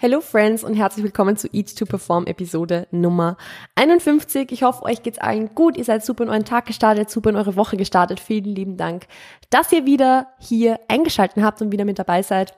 Hello 0.00 0.20
Friends 0.20 0.62
und 0.62 0.74
herzlich 0.74 1.02
willkommen 1.02 1.36
zu 1.36 1.48
Eat 1.52 1.76
to 1.76 1.84
Perform 1.84 2.26
Episode 2.26 2.86
Nummer 2.92 3.36
51. 3.74 4.52
Ich 4.52 4.62
hoffe, 4.62 4.84
euch 4.84 5.02
geht's 5.02 5.18
allen 5.18 5.56
gut. 5.56 5.76
Ihr 5.76 5.82
seid 5.82 6.04
super 6.04 6.22
in 6.22 6.30
euren 6.30 6.44
Tag 6.44 6.66
gestartet, 6.66 7.10
super 7.10 7.30
in 7.30 7.36
eure 7.36 7.56
Woche 7.56 7.76
gestartet. 7.76 8.20
Vielen 8.20 8.54
lieben 8.54 8.76
Dank, 8.76 9.08
dass 9.50 9.72
ihr 9.72 9.86
wieder 9.86 10.28
hier 10.38 10.78
eingeschaltet 10.86 11.42
habt 11.42 11.60
und 11.62 11.72
wieder 11.72 11.84
mit 11.84 11.98
dabei 11.98 12.22
seid. 12.22 12.56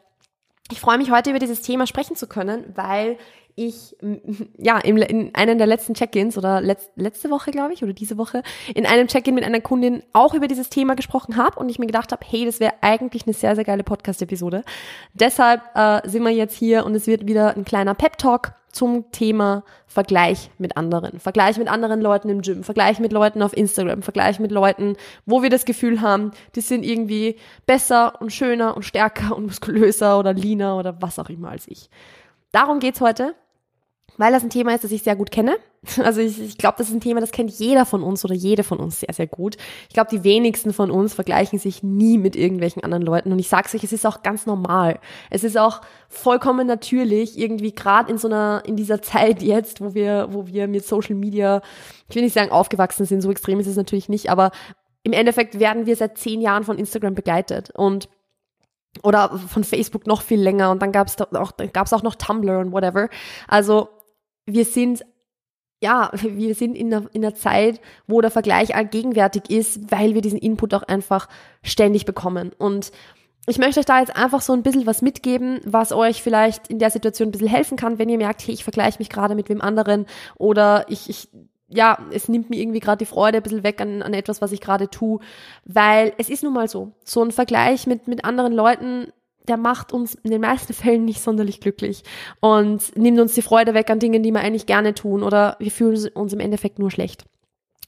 Ich 0.70 0.80
freue 0.80 0.98
mich 0.98 1.10
heute 1.10 1.30
über 1.30 1.38
dieses 1.38 1.62
Thema 1.62 1.86
sprechen 1.86 2.16
zu 2.16 2.26
können, 2.26 2.64
weil 2.74 3.18
ich 3.56 3.96
ja 4.56 4.78
in, 4.78 4.96
in 4.98 5.34
einem 5.34 5.58
der 5.58 5.66
letzten 5.66 5.94
Check-ins 5.94 6.38
oder 6.38 6.60
letz, 6.60 6.88
letzte 6.96 7.30
Woche, 7.30 7.50
glaube 7.50 7.74
ich, 7.74 7.82
oder 7.82 7.92
diese 7.92 8.16
Woche, 8.16 8.42
in 8.74 8.86
einem 8.86 9.08
Check-in 9.08 9.34
mit 9.34 9.44
einer 9.44 9.60
Kundin 9.60 10.02
auch 10.12 10.34
über 10.34 10.48
dieses 10.48 10.70
Thema 10.70 10.94
gesprochen 10.94 11.36
habe 11.36 11.58
und 11.58 11.68
ich 11.68 11.78
mir 11.78 11.86
gedacht 11.86 12.12
habe, 12.12 12.24
hey, 12.26 12.46
das 12.46 12.60
wäre 12.60 12.74
eigentlich 12.80 13.26
eine 13.26 13.34
sehr, 13.34 13.54
sehr 13.56 13.64
geile 13.64 13.84
Podcast-Episode. 13.84 14.64
Deshalb 15.12 15.62
äh, 15.74 16.08
sind 16.08 16.22
wir 16.22 16.30
jetzt 16.30 16.56
hier 16.56 16.86
und 16.86 16.94
es 16.94 17.06
wird 17.06 17.26
wieder 17.26 17.56
ein 17.56 17.64
kleiner 17.64 17.94
Pep-Talk 17.94 18.54
zum 18.72 19.10
Thema 19.10 19.64
Vergleich 19.86 20.50
mit 20.58 20.76
anderen. 20.76 21.18
Vergleich 21.18 21.58
mit 21.58 21.68
anderen 21.68 22.00
Leuten 22.00 22.28
im 22.28 22.42
Gym, 22.42 22.62
Vergleich 22.62 23.00
mit 23.00 23.12
Leuten 23.12 23.42
auf 23.42 23.56
Instagram, 23.56 24.02
Vergleich 24.02 24.38
mit 24.38 24.52
Leuten, 24.52 24.96
wo 25.26 25.42
wir 25.42 25.50
das 25.50 25.64
Gefühl 25.64 26.00
haben, 26.00 26.30
die 26.54 26.60
sind 26.60 26.84
irgendwie 26.84 27.36
besser 27.66 28.20
und 28.20 28.32
schöner 28.32 28.76
und 28.76 28.84
stärker 28.84 29.36
und 29.36 29.46
muskulöser 29.46 30.18
oder 30.18 30.32
leaner 30.32 30.76
oder 30.76 31.00
was 31.00 31.18
auch 31.18 31.28
immer 31.28 31.50
als 31.50 31.66
ich. 31.68 31.90
Darum 32.52 32.80
geht's 32.80 33.00
heute, 33.00 33.34
weil 34.16 34.32
das 34.32 34.42
ein 34.42 34.50
Thema 34.50 34.74
ist, 34.74 34.84
das 34.84 34.92
ich 34.92 35.02
sehr 35.02 35.16
gut 35.16 35.30
kenne. 35.30 35.56
Also 36.04 36.20
ich, 36.20 36.38
ich 36.38 36.58
glaube, 36.58 36.76
das 36.76 36.88
ist 36.88 36.94
ein 36.94 37.00
Thema, 37.00 37.20
das 37.20 37.30
kennt 37.30 37.50
jeder 37.50 37.86
von 37.86 38.02
uns 38.02 38.22
oder 38.24 38.34
jede 38.34 38.64
von 38.64 38.78
uns 38.78 39.00
sehr, 39.00 39.14
sehr 39.14 39.26
gut. 39.26 39.56
Ich 39.88 39.94
glaube, 39.94 40.10
die 40.10 40.24
wenigsten 40.24 40.74
von 40.74 40.90
uns 40.90 41.14
vergleichen 41.14 41.58
sich 41.58 41.82
nie 41.82 42.18
mit 42.18 42.36
irgendwelchen 42.36 42.84
anderen 42.84 43.02
Leuten. 43.02 43.32
Und 43.32 43.38
ich 43.38 43.48
sag's 43.48 43.74
euch, 43.74 43.82
es 43.82 43.92
ist 43.92 44.04
auch 44.04 44.22
ganz 44.22 44.44
normal. 44.44 45.00
Es 45.30 45.42
ist 45.42 45.56
auch 45.56 45.80
vollkommen 46.10 46.66
natürlich, 46.66 47.38
irgendwie 47.38 47.74
gerade 47.74 48.10
in 48.10 48.18
so 48.18 48.28
einer, 48.28 48.62
in 48.66 48.76
dieser 48.76 49.00
Zeit 49.00 49.40
jetzt, 49.40 49.80
wo 49.80 49.94
wir, 49.94 50.28
wo 50.30 50.46
wir 50.46 50.68
mit 50.68 50.84
Social 50.84 51.14
Media, 51.14 51.62
ich 52.08 52.14
will 52.14 52.24
nicht 52.24 52.34
sagen 52.34 52.50
aufgewachsen 52.50 53.06
sind, 53.06 53.22
so 53.22 53.30
extrem 53.30 53.58
ist 53.58 53.66
es 53.66 53.76
natürlich 53.76 54.10
nicht, 54.10 54.30
aber 54.30 54.50
im 55.02 55.14
Endeffekt 55.14 55.58
werden 55.58 55.86
wir 55.86 55.96
seit 55.96 56.18
zehn 56.18 56.42
Jahren 56.42 56.64
von 56.64 56.76
Instagram 56.76 57.14
begleitet. 57.14 57.70
Und 57.74 58.10
oder 59.02 59.38
von 59.38 59.64
Facebook 59.64 60.06
noch 60.06 60.22
viel 60.22 60.40
länger 60.40 60.70
und 60.70 60.82
dann 60.82 60.92
gab 60.92 61.06
es 61.06 61.20
auch, 61.20 61.52
gab's 61.72 61.92
auch 61.92 62.02
noch 62.02 62.16
Tumblr 62.16 62.58
und 62.58 62.72
whatever. 62.72 63.08
Also 63.46 63.88
wir 64.52 64.64
sind 64.64 65.04
ja, 65.82 66.10
wir 66.12 66.54
sind 66.54 66.76
in 66.76 66.92
einer, 66.92 67.06
in 67.14 67.24
einer 67.24 67.34
Zeit, 67.34 67.80
wo 68.06 68.20
der 68.20 68.30
Vergleich 68.30 68.74
allgegenwärtig 68.74 69.48
ist, 69.48 69.90
weil 69.90 70.14
wir 70.14 70.20
diesen 70.20 70.38
Input 70.38 70.74
auch 70.74 70.82
einfach 70.82 71.28
ständig 71.62 72.04
bekommen. 72.04 72.52
Und 72.58 72.92
ich 73.46 73.58
möchte 73.58 73.80
euch 73.80 73.86
da 73.86 74.00
jetzt 74.00 74.14
einfach 74.14 74.42
so 74.42 74.52
ein 74.52 74.62
bisschen 74.62 74.86
was 74.86 75.00
mitgeben, 75.00 75.60
was 75.64 75.92
euch 75.92 76.22
vielleicht 76.22 76.68
in 76.68 76.78
der 76.78 76.90
Situation 76.90 77.28
ein 77.28 77.32
bisschen 77.32 77.48
helfen 77.48 77.76
kann, 77.76 77.98
wenn 77.98 78.10
ihr 78.10 78.18
merkt, 78.18 78.46
hey, 78.46 78.52
ich 78.54 78.64
vergleiche 78.64 78.98
mich 78.98 79.08
gerade 79.08 79.34
mit 79.34 79.48
wem 79.48 79.62
anderen 79.62 80.06
oder 80.36 80.84
ich, 80.88 81.08
ich 81.08 81.28
ja, 81.72 81.98
es 82.12 82.28
nimmt 82.28 82.50
mir 82.50 82.60
irgendwie 82.60 82.80
gerade 82.80 82.98
die 82.98 83.06
Freude 83.06 83.38
ein 83.38 83.42
bisschen 83.42 83.62
weg 83.62 83.80
an, 83.80 84.02
an 84.02 84.12
etwas, 84.12 84.42
was 84.42 84.52
ich 84.52 84.60
gerade 84.60 84.90
tue, 84.90 85.20
weil 85.64 86.12
es 86.18 86.28
ist 86.28 86.42
nun 86.42 86.52
mal 86.52 86.68
so. 86.68 86.92
So 87.04 87.22
ein 87.22 87.30
Vergleich 87.30 87.86
mit, 87.86 88.08
mit 88.08 88.24
anderen 88.24 88.52
Leuten, 88.52 89.12
der 89.48 89.56
macht 89.56 89.92
uns 89.92 90.14
in 90.14 90.30
den 90.30 90.40
meisten 90.40 90.72
Fällen 90.74 91.04
nicht 91.04 91.20
sonderlich 91.20 91.60
glücklich 91.60 92.02
und 92.40 92.96
nimmt 92.96 93.20
uns 93.20 93.34
die 93.34 93.42
Freude 93.42 93.74
weg 93.74 93.90
an 93.90 93.98
Dingen, 93.98 94.22
die 94.22 94.32
wir 94.32 94.40
eigentlich 94.40 94.66
gerne 94.66 94.94
tun 94.94 95.22
oder 95.22 95.56
wir 95.58 95.70
fühlen 95.70 96.08
uns 96.14 96.32
im 96.32 96.40
Endeffekt 96.40 96.78
nur 96.78 96.90
schlecht. 96.90 97.24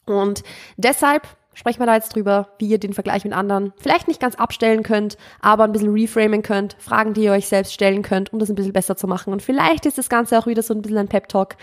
Und 0.07 0.43
deshalb 0.77 1.27
sprechen 1.55 1.81
wir 1.81 1.87
da 1.87 1.95
jetzt 1.95 2.15
drüber, 2.15 2.49
wie 2.59 2.69
ihr 2.69 2.79
den 2.79 2.93
Vergleich 2.93 3.25
mit 3.25 3.33
anderen 3.33 3.73
vielleicht 3.77 4.09
nicht 4.09 4.21
ganz 4.21 4.35
abstellen 4.35 4.83
könnt, 4.83 5.17
aber 5.41 5.65
ein 5.65 5.73
bisschen 5.73 5.93
reframen 5.93 6.43
könnt, 6.43 6.77
Fragen, 6.79 7.15
die 7.15 7.25
ihr 7.25 7.33
euch 7.33 7.47
selbst 7.47 7.73
stellen 7.73 8.03
könnt, 8.03 8.33
um 8.33 8.39
das 8.39 8.49
ein 8.49 8.55
bisschen 8.55 8.73
besser 8.73 8.97
zu 8.97 9.07
machen. 9.07 9.33
Und 9.33 9.43
vielleicht 9.43 9.87
ist 9.87 9.99
das 9.99 10.09
Ganze 10.09 10.39
auch 10.39 10.47
wieder 10.47 10.63
so 10.63 10.75
ein 10.75 10.83
bisschen 10.83 10.99
ein 10.99 11.09
Pep-Talk, 11.09 11.57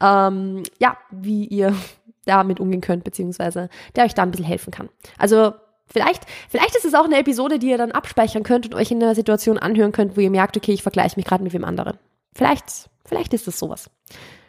ähm, 0.00 0.62
ja, 0.78 0.96
wie 1.10 1.46
ihr 1.46 1.74
damit 2.24 2.60
umgehen 2.60 2.80
könnt, 2.80 3.04
beziehungsweise 3.04 3.68
der 3.96 4.04
euch 4.04 4.14
da 4.14 4.22
ein 4.22 4.30
bisschen 4.30 4.46
helfen 4.46 4.70
kann. 4.70 4.88
Also 5.18 5.54
Vielleicht, 5.86 6.22
vielleicht 6.48 6.74
ist 6.76 6.84
es 6.84 6.94
auch 6.94 7.04
eine 7.04 7.18
Episode, 7.18 7.58
die 7.58 7.68
ihr 7.68 7.78
dann 7.78 7.92
abspeichern 7.92 8.42
könnt 8.42 8.66
und 8.66 8.74
euch 8.74 8.90
in 8.90 9.02
einer 9.02 9.14
Situation 9.14 9.58
anhören 9.58 9.92
könnt, 9.92 10.16
wo 10.16 10.20
ihr 10.20 10.30
merkt, 10.30 10.56
okay, 10.56 10.72
ich 10.72 10.82
vergleiche 10.82 11.16
mich 11.16 11.26
gerade 11.26 11.44
mit 11.44 11.52
wem 11.52 11.64
anderen. 11.64 11.98
Vielleicht, 12.34 12.88
vielleicht 13.04 13.34
ist 13.34 13.46
es 13.46 13.58
sowas. 13.58 13.90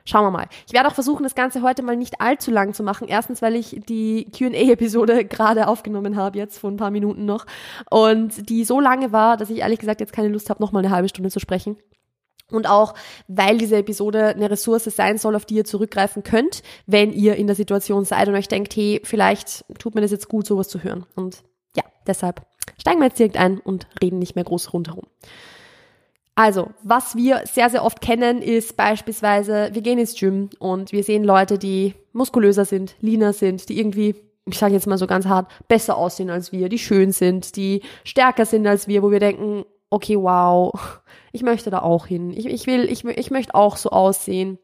Schauen 0.06 0.26
wir 0.26 0.32
mal. 0.32 0.48
Ich 0.68 0.74
werde 0.74 0.90
auch 0.90 0.94
versuchen, 0.94 1.24
das 1.24 1.34
Ganze 1.34 1.62
heute 1.62 1.82
mal 1.82 1.96
nicht 1.96 2.20
allzu 2.20 2.52
lang 2.52 2.74
zu 2.74 2.84
machen. 2.84 3.08
Erstens, 3.08 3.42
weil 3.42 3.56
ich 3.56 3.82
die 3.88 4.26
QA-Episode 4.32 5.24
gerade 5.30 5.68
aufgenommen 5.68 6.18
habe, 6.18 6.38
jetzt 6.38 6.60
vor 6.60 6.70
ein 6.72 6.78
paar 6.78 6.92
Minuten 6.92 7.26
noch. 7.26 7.46
Und 7.90 8.50
die 8.50 8.66
so 8.66 8.82
lange 8.82 9.14
war, 9.14 9.38
dass 9.38 9.50
ich 9.50 9.60
ehrlich 9.60 9.80
gesagt 9.80 10.02
jetzt 10.02 10.12
keine 10.12 10.28
Lust 10.28 10.50
habe, 10.50 10.62
nochmal 10.62 10.84
eine 10.84 10.94
halbe 10.94 11.08
Stunde 11.08 11.30
zu 11.30 11.40
sprechen. 11.40 11.78
Und 12.52 12.68
auch, 12.68 12.94
weil 13.28 13.58
diese 13.58 13.78
Episode 13.78 14.28
eine 14.28 14.50
Ressource 14.50 14.84
sein 14.84 15.18
soll, 15.18 15.36
auf 15.36 15.46
die 15.46 15.56
ihr 15.56 15.66
zurückgreifen 15.66 16.24
könnt, 16.24 16.62
wenn 16.86 17.12
ihr 17.12 17.36
in 17.36 17.48
der 17.48 17.56
Situation 17.56 18.06
seid 18.06 18.28
und 18.28 18.36
euch 18.36 18.48
denkt, 18.48 18.76
hey, 18.76 19.02
vielleicht 19.04 19.66
tut 19.80 19.96
mir 19.96 20.02
das 20.02 20.12
jetzt 20.12 20.30
gut, 20.30 20.46
sowas 20.46 20.68
zu 20.68 20.84
hören. 20.84 21.06
Und 21.16 21.44
ja, 21.76 21.84
deshalb 22.06 22.46
steigen 22.80 23.00
wir 23.00 23.08
jetzt 23.08 23.20
direkt 23.20 23.38
ein 23.38 23.60
und 23.60 23.88
reden 24.02 24.20
nicht 24.20 24.36
mehr 24.36 24.44
groß 24.44 24.74
rundherum. 24.74 25.06
Also, 26.36 26.72
was 26.82 27.16
wir 27.16 27.44
sehr, 27.46 27.70
sehr 27.70 27.84
oft 27.84 28.02
kennen, 28.02 28.42
ist 28.42 28.76
beispielsweise, 28.76 29.70
wir 29.74 29.82
gehen 29.84 30.00
ins 30.00 30.16
Gym 30.16 30.50
und 30.58 30.92
wir 30.92 31.04
sehen 31.04 31.24
Leute, 31.24 31.60
die 31.60 31.94
muskulöser 32.12 32.66
sind, 32.66 32.96
leaner 33.02 33.34
sind, 33.34 33.70
die 33.70 33.80
irgendwie, 33.80 34.16
ich 34.46 34.58
sage 34.58 34.74
jetzt 34.74 34.88
mal 34.88 34.98
so 34.98 35.06
ganz 35.06 35.28
hart, 35.28 35.52
besser 35.68 35.96
aussehen 35.96 36.32
als 36.32 36.52
wir, 36.52 36.70
die 36.70 36.80
schön 36.80 37.12
sind, 37.12 37.56
die 37.56 37.84
stärker 38.04 38.46
sind 38.46 38.66
als 38.66 38.88
wir, 38.88 39.04
wo 39.04 39.12
wir 39.12 39.20
denken, 39.20 39.64
okay, 39.94 40.18
wow, 40.18 40.74
ich 41.32 41.44
möchte 41.44 41.70
da 41.70 41.80
auch 41.80 42.08
hin. 42.08 42.32
Ich, 42.32 42.46
ich 42.46 42.68
will, 42.68 42.92
ich, 42.92 43.06
ich 43.06 43.32
möchte 43.32 43.54
auch 43.56 43.78
so 43.78 43.90
aussehen. 43.90 44.58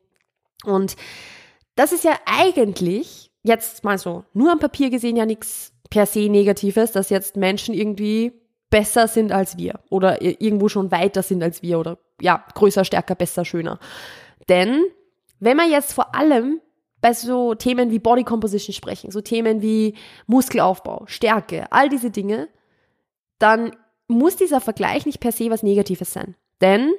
Und 0.66 0.96
das 1.76 1.92
ist 1.92 2.04
ja 2.04 2.14
eigentlich, 2.26 3.32
jetzt 3.44 3.84
mal 3.84 3.98
so, 3.98 4.26
nur 4.34 4.52
am 4.52 4.60
Papier 4.60 4.90
gesehen 4.90 5.16
ja 5.16 5.26
nichts 5.26 5.72
per 5.90 6.06
se 6.06 6.30
Negatives, 6.30 6.92
dass 6.92 7.10
jetzt 7.10 7.38
Menschen 7.38 7.74
irgendwie 7.74 8.34
besser 8.70 9.08
sind 9.08 9.32
als 9.32 9.58
wir 9.58 9.80
oder 9.90 10.22
irgendwo 10.22 10.68
schon 10.70 10.92
weiter 10.92 11.24
sind 11.24 11.42
als 11.42 11.62
wir 11.62 11.80
oder 11.80 11.98
ja, 12.22 12.44
größer, 12.54 12.84
stärker, 12.84 13.16
besser, 13.16 13.46
schöner. 13.46 13.80
Denn 14.48 14.84
wenn 15.40 15.58
man 15.58 15.72
jetzt 15.72 15.94
vor 15.94 16.16
allem 16.16 16.60
bei 17.02 17.14
so 17.14 17.56
Themen 17.56 17.92
wie 17.92 18.00
Body 18.00 18.24
Composition 18.24 18.74
sprechen, 18.74 19.12
so 19.12 19.22
Themen 19.22 19.62
wie 19.62 19.96
Muskelaufbau, 20.28 21.06
Stärke, 21.08 21.72
all 21.72 21.88
diese 21.88 22.12
Dinge, 22.12 22.50
dann 23.40 23.72
muss 24.10 24.36
dieser 24.36 24.60
Vergleich 24.60 25.06
nicht 25.06 25.20
per 25.20 25.32
se 25.32 25.50
was 25.50 25.64
Negatives 25.64 26.12
sein. 26.12 26.36
Denn 26.62 26.92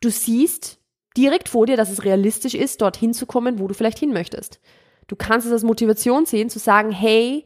du 0.00 0.10
siehst 0.10 0.78
direkt 1.16 1.48
vor 1.48 1.66
dir, 1.66 1.76
dass 1.76 1.90
es 1.90 2.04
realistisch 2.04 2.54
ist, 2.54 2.80
dorthin 2.82 3.14
zu 3.14 3.26
kommen, 3.26 3.58
wo 3.58 3.66
du 3.66 3.74
vielleicht 3.74 3.98
hin 3.98 4.12
möchtest. 4.12 4.60
Du 5.08 5.16
kannst 5.16 5.46
es 5.46 5.52
als 5.52 5.62
Motivation 5.62 6.26
sehen, 6.26 6.50
zu 6.50 6.58
sagen, 6.58 6.90
hey, 6.90 7.44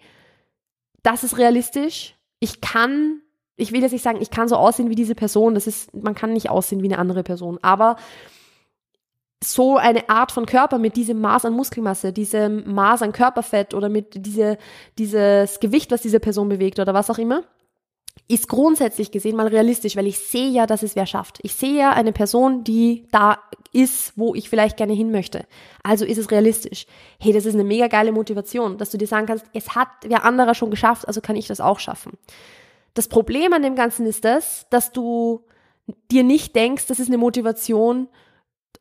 das 1.03 1.25
ist 1.25 1.39
realistisch, 1.39 2.17
ich 2.41 2.61
kann 2.61 3.23
ich 3.61 3.73
will 3.73 3.83
jetzt 3.83 3.93
nicht 3.93 4.03
sagen, 4.03 4.21
ich 4.21 4.31
kann 4.31 4.49
so 4.49 4.57
aussehen 4.57 4.89
wie 4.89 4.95
diese 4.95 5.15
Person. 5.15 5.55
Das 5.55 5.67
ist, 5.67 5.95
man 5.95 6.15
kann 6.15 6.33
nicht 6.33 6.49
aussehen 6.49 6.83
wie 6.83 6.87
eine 6.87 6.99
andere 6.99 7.23
Person. 7.23 7.59
Aber 7.63 7.97
so 9.43 9.77
eine 9.77 10.09
Art 10.09 10.33
von 10.33 10.47
Körper 10.47 10.79
mit 10.79 10.97
diesem 10.97 11.21
Maß 11.21 11.45
an 11.45 11.53
Muskelmasse, 11.53 12.13
diesem 12.13 12.73
Maß 12.73 13.03
an 13.03 13.13
Körperfett 13.13 13.75
oder 13.75 13.89
mit 13.89 14.27
diese, 14.27 14.59
dieses 14.99 15.61
Gewicht, 15.61 15.91
was 15.91 16.03
diese 16.03 16.21
Person 16.21 16.49
bewegt 16.49 16.79
oder 16.79 16.95
was 16.95 17.11
auch 17.11 17.19
immer, 17.19 17.45
ist 18.29 18.49
grundsätzlich 18.49 19.11
gesehen 19.11 19.37
mal 19.37 19.49
realistisch, 19.49 19.97
weil 19.97 20.07
ich 20.07 20.19
sehe 20.19 20.51
ja, 20.51 20.67
dass 20.67 20.85
es 20.85 20.95
wer 20.95 21.07
schafft. 21.07 21.41
Ich 21.43 21.55
sehe 21.55 21.77
ja 21.77 21.91
eine 21.91 22.13
Person, 22.13 22.63
die 22.63 23.09
da 23.11 23.39
ist, 23.73 24.13
wo 24.17 24.37
ich 24.37 24.49
vielleicht 24.49 24.77
gerne 24.77 24.93
hin 24.93 25.11
möchte. 25.11 25.47
Also 25.83 26.05
ist 26.05 26.19
es 26.19 26.31
realistisch. 26.31 26.87
Hey, 27.19 27.33
das 27.33 27.45
ist 27.45 27.55
eine 27.55 27.65
mega 27.65 27.89
geile 27.89 28.13
Motivation, 28.13 28.79
dass 28.79 28.91
du 28.91 28.99
dir 28.99 29.09
sagen 29.09 29.27
kannst, 29.27 29.47
es 29.53 29.75
hat 29.75 29.89
wer 30.03 30.25
anderer 30.25 30.55
schon 30.55 30.71
geschafft, 30.71 31.09
also 31.09 31.21
kann 31.21 31.35
ich 31.35 31.49
das 31.49 31.61
auch 31.61 31.81
schaffen. 31.81 32.13
Das 32.95 33.09
Problem 33.09 33.53
an 33.53 33.63
dem 33.63 33.75
Ganzen 33.75 34.07
ist 34.07 34.25
das, 34.25 34.67
dass 34.71 34.93
du 34.93 35.45
dir 36.11 36.23
nicht 36.23 36.55
denkst, 36.55 36.87
das 36.87 37.01
ist 37.01 37.09
eine 37.09 37.19
Motivation, 37.19 38.09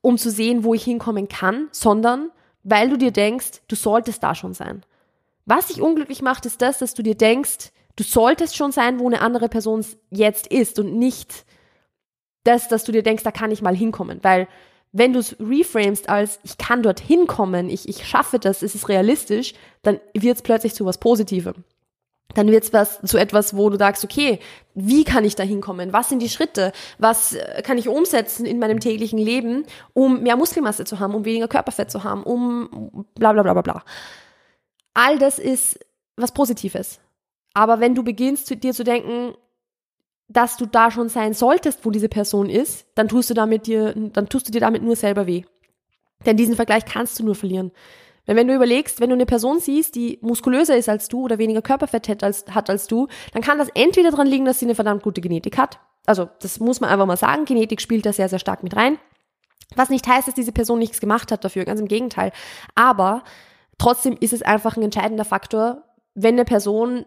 um 0.01 0.17
zu 0.17 0.29
sehen, 0.29 0.63
wo 0.63 0.73
ich 0.73 0.83
hinkommen 0.83 1.27
kann, 1.27 1.69
sondern 1.71 2.29
weil 2.63 2.89
du 2.89 2.97
dir 2.97 3.11
denkst, 3.11 3.61
du 3.67 3.75
solltest 3.75 4.21
da 4.21 4.35
schon 4.35 4.53
sein. 4.53 4.83
Was 5.45 5.67
dich 5.67 5.81
unglücklich 5.81 6.21
macht, 6.21 6.45
ist 6.45 6.61
das, 6.61 6.77
dass 6.77 6.93
du 6.93 7.01
dir 7.01 7.15
denkst, 7.15 7.71
du 7.95 8.03
solltest 8.03 8.55
schon 8.55 8.71
sein, 8.71 8.99
wo 8.99 9.07
eine 9.07 9.21
andere 9.21 9.49
Person 9.49 9.85
jetzt 10.09 10.47
ist 10.47 10.79
und 10.79 10.97
nicht 10.97 11.45
das, 12.43 12.67
dass 12.67 12.83
du 12.83 12.91
dir 12.91 13.03
denkst, 13.03 13.23
da 13.23 13.31
kann 13.31 13.51
ich 13.51 13.61
mal 13.61 13.75
hinkommen. 13.75 14.19
Weil 14.21 14.47
wenn 14.91 15.13
du 15.13 15.19
es 15.19 15.35
reframest 15.39 16.09
als 16.09 16.39
ich 16.43 16.57
kann 16.57 16.81
dort 16.81 16.99
hinkommen, 16.99 17.69
ich, 17.69 17.87
ich 17.87 18.07
schaffe 18.07 18.39
das, 18.39 18.63
es 18.63 18.75
ist 18.75 18.89
realistisch, 18.89 19.53
dann 19.81 19.99
wird 20.13 20.37
es 20.37 20.41
plötzlich 20.41 20.73
zu 20.73 20.85
was 20.85 20.97
Positivem 20.97 21.63
dann 22.35 22.51
wird 22.51 22.63
es 22.63 22.73
was 22.73 23.01
zu 23.01 23.17
etwas, 23.17 23.55
wo 23.55 23.69
du 23.69 23.77
sagst, 23.77 24.03
okay, 24.03 24.39
wie 24.75 25.03
kann 25.03 25.25
ich 25.25 25.35
da 25.35 25.43
hinkommen? 25.43 25.93
Was 25.93 26.09
sind 26.09 26.21
die 26.21 26.29
Schritte? 26.29 26.71
Was 26.99 27.33
äh, 27.33 27.61
kann 27.63 27.77
ich 27.77 27.89
umsetzen 27.89 28.45
in 28.45 28.59
meinem 28.59 28.79
täglichen 28.79 29.19
Leben, 29.19 29.65
um 29.93 30.21
mehr 30.21 30.35
Muskelmasse 30.37 30.85
zu 30.85 30.99
haben, 30.99 31.15
um 31.15 31.25
weniger 31.25 31.47
Körperfett 31.47 31.89
zu 31.89 32.03
haben, 32.03 32.23
um 32.23 33.05
bla 33.15 33.33
bla 33.33 33.41
bla 33.41 33.53
bla 33.53 33.61
bla. 33.61 33.83
All 34.93 35.17
das 35.17 35.39
ist 35.39 35.79
was 36.17 36.33
Positives. 36.33 36.99
Aber 37.59 37.81
wenn 37.81 37.93
du 37.93 38.03
beginnst, 38.03 38.63
dir 38.63 38.71
zu 38.71 38.85
denken, 38.85 39.33
dass 40.29 40.55
du 40.55 40.65
da 40.65 40.91
schon 40.91 41.09
sein 41.09 41.33
solltest, 41.33 41.85
wo 41.85 41.91
diese 41.91 42.07
Person 42.07 42.49
ist, 42.49 42.87
dann 42.95 43.09
tust 43.09 43.29
du 43.29 43.33
damit 43.33 43.67
dir, 43.67 43.93
dann 43.95 44.29
tust 44.29 44.47
du 44.47 44.51
dir 44.53 44.61
damit 44.61 44.81
nur 44.81 44.95
selber 44.95 45.27
weh. 45.27 45.43
Denn 46.25 46.37
diesen 46.37 46.55
Vergleich 46.55 46.85
kannst 46.85 47.19
du 47.19 47.25
nur 47.25 47.35
verlieren. 47.35 47.73
Denn 48.25 48.37
wenn 48.37 48.47
du 48.47 48.55
überlegst, 48.55 49.01
wenn 49.01 49.09
du 49.09 49.15
eine 49.15 49.25
Person 49.25 49.59
siehst, 49.59 49.95
die 49.95 50.19
muskulöser 50.21 50.77
ist 50.77 50.87
als 50.87 51.09
du 51.09 51.23
oder 51.23 51.37
weniger 51.37 51.61
Körperfett 51.61 52.07
hat 52.07 52.23
als, 52.23 52.45
hat 52.49 52.69
als 52.69 52.87
du, 52.87 53.09
dann 53.33 53.41
kann 53.41 53.57
das 53.57 53.67
entweder 53.73 54.11
daran 54.11 54.27
liegen, 54.27 54.45
dass 54.45 54.59
sie 54.59 54.65
eine 54.65 54.75
verdammt 54.75 55.03
gute 55.03 55.19
Genetik 55.19 55.57
hat. 55.57 55.79
Also 56.05 56.29
das 56.39 56.61
muss 56.61 56.79
man 56.79 56.89
einfach 56.89 57.07
mal 57.07 57.17
sagen. 57.17 57.43
Genetik 57.43 57.81
spielt 57.81 58.05
da 58.05 58.13
sehr, 58.13 58.29
sehr 58.29 58.39
stark 58.39 58.63
mit 58.63 58.77
rein. 58.77 58.99
Was 59.75 59.89
nicht 59.89 60.07
heißt, 60.07 60.29
dass 60.29 60.35
diese 60.35 60.53
Person 60.53 60.79
nichts 60.79 61.01
gemacht 61.01 61.29
hat 61.29 61.43
dafür, 61.43 61.65
ganz 61.65 61.81
im 61.81 61.89
Gegenteil. 61.89 62.31
Aber 62.73 63.25
trotzdem 63.77 64.15
ist 64.17 64.31
es 64.31 64.43
einfach 64.43 64.77
ein 64.77 64.83
entscheidender 64.83 65.25
Faktor, 65.25 65.83
wenn 66.15 66.35
eine 66.35 66.45
Person 66.45 67.05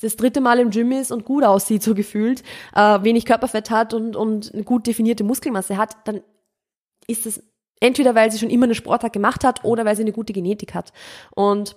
das 0.00 0.16
dritte 0.16 0.40
Mal 0.40 0.60
im 0.60 0.70
Gym 0.70 0.92
ist 0.92 1.10
und 1.10 1.24
gut 1.24 1.44
aussieht, 1.44 1.82
so 1.82 1.94
gefühlt, 1.94 2.42
äh, 2.74 3.02
wenig 3.02 3.24
Körperfett 3.24 3.70
hat 3.70 3.94
und, 3.94 4.16
und 4.16 4.52
eine 4.54 4.64
gut 4.64 4.86
definierte 4.86 5.24
Muskelmasse 5.24 5.76
hat, 5.76 5.96
dann 6.04 6.22
ist 7.06 7.26
es 7.26 7.42
Entweder 7.80 8.14
weil 8.14 8.30
sie 8.30 8.38
schon 8.38 8.50
immer 8.50 8.64
eine 8.64 8.74
Sportart 8.74 9.12
gemacht 9.12 9.44
hat 9.44 9.64
oder 9.64 9.84
weil 9.84 9.96
sie 9.96 10.02
eine 10.02 10.12
gute 10.12 10.32
Genetik 10.32 10.74
hat. 10.74 10.92
Und 11.34 11.76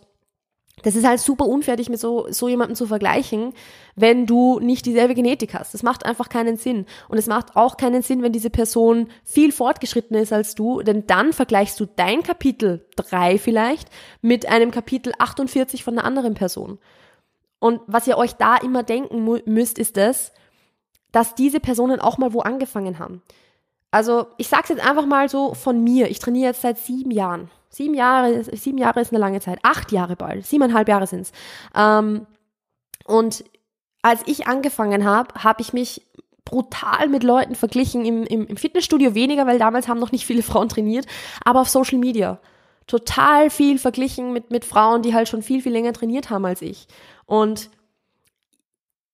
das 0.84 0.96
ist 0.96 1.06
halt 1.06 1.20
super 1.20 1.46
unfair, 1.46 1.76
dich 1.76 1.90
mit 1.90 2.00
so, 2.00 2.26
so 2.32 2.48
jemandem 2.48 2.76
zu 2.76 2.88
vergleichen, 2.88 3.54
wenn 3.96 4.26
du 4.26 4.60
nicht 4.60 4.86
dieselbe 4.88 5.14
Genetik 5.14 5.54
hast. 5.54 5.76
Das 5.76 5.84
macht 5.84 6.06
einfach 6.06 6.30
keinen 6.30 6.58
Sinn. 6.58 6.86
Und 7.08 7.20
es 7.20 7.28
macht 7.28 7.56
auch 7.56 7.78
keinen 7.78 8.02
Sinn, 8.02 8.24
wenn 8.24 8.32
diese 8.32 8.50
Person 8.50 9.10
viel 9.24 9.52
fortgeschrittener 9.52 10.22
ist 10.22 10.34
als 10.34 10.56
du, 10.56 10.82
denn 10.82 11.06
dann 11.06 11.34
vergleichst 11.34 11.80
du 11.80 11.86
dein 11.86 12.24
Kapitel 12.24 12.88
3 12.96 13.38
vielleicht 13.38 13.90
mit 14.22 14.48
einem 14.48 14.72
Kapitel 14.72 15.14
48 15.20 15.84
von 15.84 16.00
einer 16.00 16.08
anderen 16.08 16.34
Person. 16.34 16.80
Und 17.62 17.80
was 17.86 18.08
ihr 18.08 18.18
euch 18.18 18.34
da 18.34 18.58
immer 18.58 18.82
denken 18.82 19.24
müsst, 19.46 19.78
ist 19.78 19.96
das, 19.96 20.32
dass 21.12 21.36
diese 21.36 21.60
Personen 21.60 22.02
auch 22.02 22.18
mal 22.18 22.34
wo 22.34 22.40
angefangen 22.40 22.98
haben. 22.98 23.22
Also 23.92 24.26
ich 24.38 24.48
sag's 24.48 24.70
jetzt 24.70 24.84
einfach 24.84 25.06
mal 25.06 25.30
so 25.30 25.54
von 25.54 25.84
mir. 25.84 26.10
Ich 26.10 26.18
trainiere 26.18 26.48
jetzt 26.48 26.62
seit 26.62 26.80
sieben 26.80 27.12
Jahren. 27.12 27.52
Sieben 27.70 27.94
Jahre, 27.94 28.44
sieben 28.56 28.80
Jahre 28.80 29.02
ist 29.02 29.12
eine 29.12 29.20
lange 29.20 29.42
Zeit. 29.42 29.60
Acht 29.62 29.92
Jahre 29.92 30.16
bald. 30.16 30.44
Siebeneinhalb 30.44 30.90
Jahre 30.90 31.06
sind's. 31.06 31.32
Ähm, 31.76 32.26
und 33.06 33.44
als 34.02 34.22
ich 34.26 34.48
angefangen 34.48 35.06
habe, 35.06 35.44
habe 35.44 35.62
ich 35.62 35.72
mich 35.72 36.02
brutal 36.46 37.10
mit 37.10 37.24
Leuten 37.24 37.54
verglichen. 37.54 38.06
Im, 38.06 38.24
im, 38.24 38.48
Im 38.48 38.58
Fitnessstudio 38.58 39.14
weniger, 39.14 39.46
weil 39.46 39.60
damals 39.60 39.88
haben 39.88 40.00
noch 40.00 40.12
nicht 40.12 40.26
viele 40.26 40.42
Frauen 40.44 40.68
trainiert, 40.68 41.06
aber 41.46 41.62
auf 41.62 41.70
Social 41.70 42.00
Media. 42.00 42.40
Total 42.88 43.52
viel 43.52 43.78
verglichen 43.78 44.34
mit, 44.34 44.50
mit 44.50 44.66
Frauen, 44.66 45.04
die 45.04 45.14
halt 45.14 45.30
schon 45.30 45.44
viel, 45.44 45.62
viel 45.62 45.72
länger 45.72 45.94
trainiert 45.94 46.32
haben 46.32 46.46
als 46.46 46.64
ich. 46.64 46.88
Und 47.32 47.70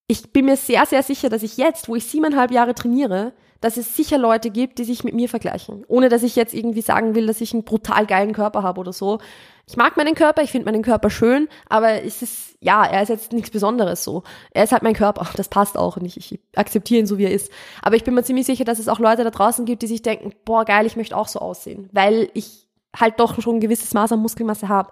ich 0.07 0.33
bin 0.33 0.45
mir 0.45 0.57
sehr, 0.57 0.87
sehr 0.87 1.03
sicher, 1.03 1.29
dass 1.29 1.43
ich 1.43 1.55
jetzt, 1.57 1.87
wo 1.87 1.95
ich 1.95 2.07
siebeneinhalb 2.07 2.49
Jahre 2.49 2.73
trainiere, 2.73 3.33
dass 3.61 3.77
es 3.77 3.95
sicher 3.95 4.17
Leute 4.17 4.49
gibt, 4.49 4.79
die 4.79 4.85
sich 4.85 5.03
mit 5.03 5.13
mir 5.13 5.29
vergleichen. 5.29 5.85
Ohne 5.87 6.09
dass 6.09 6.23
ich 6.23 6.35
jetzt 6.35 6.55
irgendwie 6.55 6.81
sagen 6.81 7.13
will, 7.13 7.27
dass 7.27 7.41
ich 7.41 7.53
einen 7.53 7.63
brutal 7.63 8.07
geilen 8.07 8.33
Körper 8.33 8.63
habe 8.63 8.79
oder 8.79 8.91
so. 8.91 9.19
Ich 9.67 9.77
mag 9.77 9.97
meinen 9.97 10.15
Körper, 10.15 10.41
ich 10.41 10.49
finde 10.49 10.65
meinen 10.65 10.81
Körper 10.81 11.11
schön, 11.11 11.47
aber 11.69 12.03
es 12.03 12.23
ist, 12.23 12.55
ja, 12.59 12.85
er 12.85 13.03
ist 13.03 13.09
jetzt 13.09 13.33
nichts 13.33 13.51
Besonderes 13.51 14.03
so. 14.03 14.23
Er 14.49 14.63
ist 14.63 14.71
halt 14.71 14.81
mein 14.81 14.95
Körper, 14.95 15.27
das 15.35 15.47
passt 15.47 15.77
auch 15.77 15.97
nicht. 15.97 16.17
Ich 16.17 16.39
akzeptiere 16.55 17.01
ihn 17.01 17.07
so, 17.07 17.19
wie 17.19 17.25
er 17.25 17.31
ist. 17.31 17.51
Aber 17.83 17.97
ich 17.97 18.03
bin 18.03 18.15
mir 18.15 18.23
ziemlich 18.23 18.47
sicher, 18.47 18.63
dass 18.63 18.79
es 18.79 18.87
auch 18.87 18.97
Leute 18.97 19.25
da 19.25 19.29
draußen 19.29 19.65
gibt, 19.65 19.83
die 19.83 19.87
sich 19.87 20.01
denken, 20.01 20.31
boah, 20.43 20.65
geil, 20.65 20.87
ich 20.87 20.95
möchte 20.95 21.15
auch 21.15 21.27
so 21.27 21.37
aussehen. 21.37 21.87
Weil 21.91 22.31
ich 22.33 22.67
halt 22.95 23.19
doch 23.19 23.39
schon 23.39 23.57
ein 23.57 23.61
gewisses 23.61 23.93
Maß 23.93 24.11
an 24.13 24.21
Muskelmasse 24.21 24.69
habe. 24.69 24.91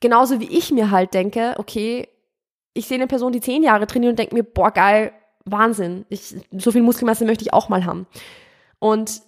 Genauso 0.00 0.40
wie 0.40 0.48
ich 0.48 0.72
mir 0.72 0.90
halt 0.90 1.12
denke, 1.12 1.56
okay, 1.58 2.08
ich 2.74 2.86
sehe 2.86 2.96
eine 2.96 3.06
Person, 3.06 3.32
die 3.32 3.40
zehn 3.40 3.62
Jahre 3.62 3.86
trainiert 3.86 4.10
und 4.10 4.18
denke 4.18 4.34
mir, 4.34 4.42
boah, 4.42 4.70
geil, 4.70 5.12
Wahnsinn. 5.44 6.04
Ich, 6.08 6.34
so 6.52 6.72
viel 6.72 6.82
Muskelmasse 6.82 7.24
möchte 7.24 7.44
ich 7.44 7.52
auch 7.52 7.68
mal 7.68 7.84
haben. 7.84 8.06
Und 8.80 9.22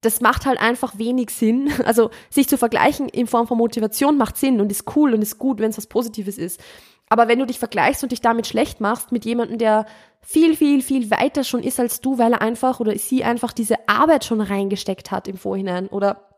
das 0.00 0.20
macht 0.20 0.46
halt 0.46 0.60
einfach 0.60 0.98
wenig 0.98 1.30
Sinn. 1.30 1.72
Also 1.84 2.10
sich 2.30 2.48
zu 2.48 2.58
vergleichen 2.58 3.08
in 3.08 3.26
Form 3.26 3.46
von 3.46 3.58
Motivation 3.58 4.16
macht 4.16 4.36
Sinn 4.36 4.60
und 4.60 4.72
ist 4.72 4.96
cool 4.96 5.14
und 5.14 5.22
ist 5.22 5.38
gut, 5.38 5.60
wenn 5.60 5.70
es 5.70 5.78
was 5.78 5.86
Positives 5.86 6.38
ist. 6.38 6.60
Aber 7.08 7.28
wenn 7.28 7.38
du 7.38 7.46
dich 7.46 7.58
vergleichst 7.58 8.02
und 8.02 8.10
dich 8.10 8.22
damit 8.22 8.46
schlecht 8.46 8.80
machst 8.80 9.12
mit 9.12 9.26
jemandem, 9.26 9.58
der 9.58 9.84
viel, 10.22 10.56
viel, 10.56 10.82
viel 10.82 11.10
weiter 11.10 11.44
schon 11.44 11.62
ist 11.62 11.78
als 11.78 12.00
du, 12.00 12.16
weil 12.16 12.32
er 12.32 12.40
einfach 12.40 12.80
oder 12.80 12.96
sie 12.96 13.22
einfach 13.22 13.52
diese 13.52 13.88
Arbeit 13.88 14.24
schon 14.24 14.40
reingesteckt 14.40 15.10
hat 15.10 15.28
im 15.28 15.36
Vorhinein 15.36 15.88
oder 15.88 16.31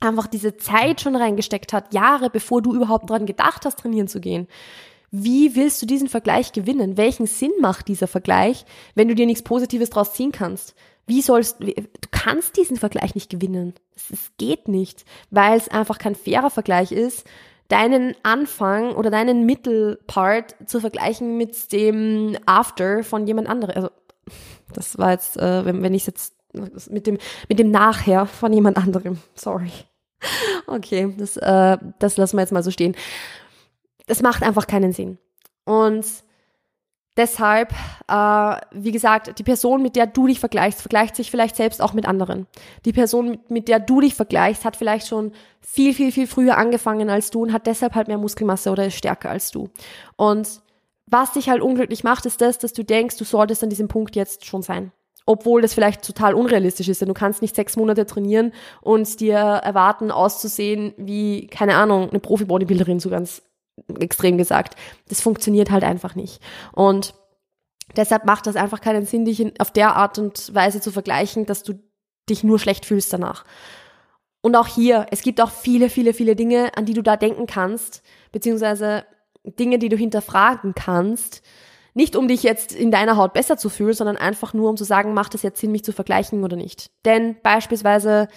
einfach 0.00 0.26
diese 0.26 0.56
Zeit 0.56 1.00
schon 1.00 1.16
reingesteckt 1.16 1.72
hat, 1.72 1.94
Jahre 1.94 2.30
bevor 2.30 2.62
du 2.62 2.74
überhaupt 2.74 3.10
dran 3.10 3.26
gedacht 3.26 3.64
hast, 3.64 3.78
trainieren 3.78 4.08
zu 4.08 4.20
gehen, 4.20 4.46
wie 5.10 5.54
willst 5.54 5.80
du 5.80 5.86
diesen 5.86 6.08
Vergleich 6.08 6.52
gewinnen? 6.52 6.96
Welchen 6.96 7.26
Sinn 7.26 7.52
macht 7.60 7.88
dieser 7.88 8.08
Vergleich, 8.08 8.64
wenn 8.94 9.08
du 9.08 9.14
dir 9.14 9.26
nichts 9.26 9.42
Positives 9.42 9.90
draus 9.90 10.12
ziehen 10.12 10.32
kannst? 10.32 10.74
Wie 11.06 11.22
sollst 11.22 11.62
du, 11.62 11.72
kannst 12.10 12.56
diesen 12.56 12.76
Vergleich 12.76 13.14
nicht 13.14 13.30
gewinnen. 13.30 13.74
Es 13.94 14.32
geht 14.36 14.66
nicht, 14.66 15.04
weil 15.30 15.56
es 15.56 15.68
einfach 15.68 15.98
kein 15.98 16.16
fairer 16.16 16.50
Vergleich 16.50 16.90
ist, 16.90 17.24
deinen 17.68 18.14
Anfang 18.24 18.94
oder 18.94 19.10
deinen 19.10 19.46
Mittelpart 19.46 20.56
zu 20.66 20.80
vergleichen 20.80 21.36
mit 21.36 21.72
dem 21.72 22.36
After 22.46 23.04
von 23.04 23.26
jemand 23.26 23.48
anderem. 23.48 23.76
Also, 23.76 23.90
das 24.72 24.98
war 24.98 25.12
jetzt, 25.12 25.36
äh, 25.36 25.64
wenn, 25.64 25.82
wenn 25.82 25.94
ich 25.94 26.06
jetzt 26.06 26.35
mit 26.56 27.06
dem, 27.06 27.18
mit 27.48 27.58
dem 27.58 27.70
Nachher 27.70 28.26
von 28.26 28.52
jemand 28.52 28.76
anderem. 28.76 29.18
Sorry. 29.34 29.70
Okay, 30.66 31.14
das, 31.18 31.36
äh, 31.36 31.78
das 31.98 32.16
lassen 32.16 32.36
wir 32.36 32.40
jetzt 32.40 32.52
mal 32.52 32.62
so 32.62 32.70
stehen 32.70 32.96
das 34.06 34.22
macht 34.22 34.42
einfach 34.42 34.66
keinen 34.66 34.92
Sinn. 34.92 35.18
Und 35.64 36.06
deshalb, 37.16 37.72
äh, 38.08 38.56
wie 38.72 38.92
gesagt, 38.92 39.38
die 39.38 39.42
Person, 39.42 39.82
mit 39.82 39.96
der 39.96 40.06
du 40.06 40.26
dich 40.26 40.40
vergleichst, 40.40 40.80
vergleicht 40.80 41.16
sich 41.16 41.30
vielleicht 41.30 41.56
selbst 41.56 41.82
auch 41.82 41.92
mit 41.92 42.06
anderen. 42.06 42.46
Die 42.84 42.92
Person, 42.92 43.38
mit, 43.48 43.68
der 43.68 43.80
du 43.80 44.00
dich 44.00 44.14
vergleichst, 44.14 44.64
hat 44.64 44.76
vielleicht 44.76 45.08
schon 45.08 45.32
viel, 45.60 45.92
viel, 45.92 46.12
viel 46.12 46.26
früher 46.26 46.56
angefangen 46.56 47.10
als 47.10 47.30
du 47.30 47.42
und 47.42 47.52
hat 47.52 47.66
deshalb 47.66 47.94
halt 47.94 48.08
mehr 48.08 48.18
Muskelmasse 48.18 48.70
oder 48.70 48.86
ist 48.86 48.96
stärker 48.96 49.30
als 49.30 49.50
du. 49.50 49.68
Und 50.16 50.60
was 51.08 51.32
dich 51.32 51.48
halt 51.48 51.62
unglücklich 51.62 52.04
macht, 52.04 52.26
ist 52.26 52.40
das, 52.40 52.58
dass 52.58 52.72
du 52.72 52.84
denkst, 52.84 53.16
du 53.16 53.24
solltest 53.24 53.62
an 53.62 53.70
diesem 53.70 53.88
Punkt 53.88 54.16
jetzt 54.16 54.44
schon 54.44 54.62
sein 54.62 54.92
obwohl 55.26 55.60
das 55.60 55.74
vielleicht 55.74 56.02
total 56.02 56.34
unrealistisch 56.34 56.88
ist. 56.88 57.00
Denn 57.00 57.08
du 57.08 57.14
kannst 57.14 57.42
nicht 57.42 57.54
sechs 57.54 57.76
Monate 57.76 58.06
trainieren 58.06 58.52
und 58.80 59.20
dir 59.20 59.36
erwarten, 59.36 60.10
auszusehen 60.10 60.94
wie, 60.96 61.48
keine 61.48 61.74
Ahnung, 61.74 62.08
eine 62.08 62.20
Profi-Bodybuilderin, 62.20 63.00
so 63.00 63.10
ganz 63.10 63.42
extrem 63.98 64.38
gesagt. 64.38 64.76
Das 65.08 65.20
funktioniert 65.20 65.70
halt 65.70 65.84
einfach 65.84 66.14
nicht. 66.14 66.40
Und 66.72 67.14
deshalb 67.96 68.24
macht 68.24 68.46
das 68.46 68.56
einfach 68.56 68.80
keinen 68.80 69.04
Sinn, 69.04 69.24
dich 69.24 69.60
auf 69.60 69.70
der 69.70 69.96
Art 69.96 70.18
und 70.18 70.54
Weise 70.54 70.80
zu 70.80 70.90
vergleichen, 70.90 71.44
dass 71.44 71.62
du 71.62 71.74
dich 72.30 72.42
nur 72.44 72.58
schlecht 72.58 72.86
fühlst 72.86 73.12
danach. 73.12 73.44
Und 74.40 74.54
auch 74.54 74.68
hier, 74.68 75.06
es 75.10 75.22
gibt 75.22 75.40
auch 75.40 75.50
viele, 75.50 75.90
viele, 75.90 76.14
viele 76.14 76.36
Dinge, 76.36 76.76
an 76.76 76.86
die 76.86 76.94
du 76.94 77.02
da 77.02 77.16
denken 77.16 77.46
kannst, 77.46 78.02
beziehungsweise 78.30 79.04
Dinge, 79.44 79.78
die 79.78 79.88
du 79.88 79.96
hinterfragen 79.96 80.74
kannst. 80.74 81.42
Nicht 81.96 82.14
um 82.14 82.28
dich 82.28 82.42
jetzt 82.42 82.72
in 82.74 82.90
deiner 82.90 83.16
Haut 83.16 83.32
besser 83.32 83.56
zu 83.56 83.70
fühlen, 83.70 83.94
sondern 83.94 84.18
einfach 84.18 84.52
nur 84.52 84.68
um 84.68 84.76
zu 84.76 84.84
sagen, 84.84 85.14
macht 85.14 85.34
es 85.34 85.40
jetzt 85.40 85.58
Sinn, 85.58 85.72
mich 85.72 85.82
zu 85.82 85.92
vergleichen 85.92 86.44
oder 86.44 86.54
nicht. 86.54 86.90
Denn 87.06 87.36
beispielsweise, 87.42 88.28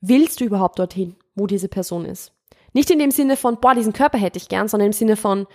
willst 0.00 0.40
du 0.40 0.46
überhaupt 0.46 0.78
dorthin, 0.78 1.14
wo 1.34 1.46
diese 1.46 1.68
Person 1.68 2.06
ist? 2.06 2.32
Nicht 2.72 2.90
in 2.90 2.98
dem 2.98 3.10
Sinne 3.10 3.36
von, 3.36 3.60
boah, 3.60 3.74
diesen 3.74 3.92
Körper 3.92 4.16
hätte 4.16 4.38
ich 4.38 4.48
gern, 4.48 4.68
sondern 4.68 4.86
im 4.86 4.92
Sinne 4.94 5.16
von, 5.16 5.46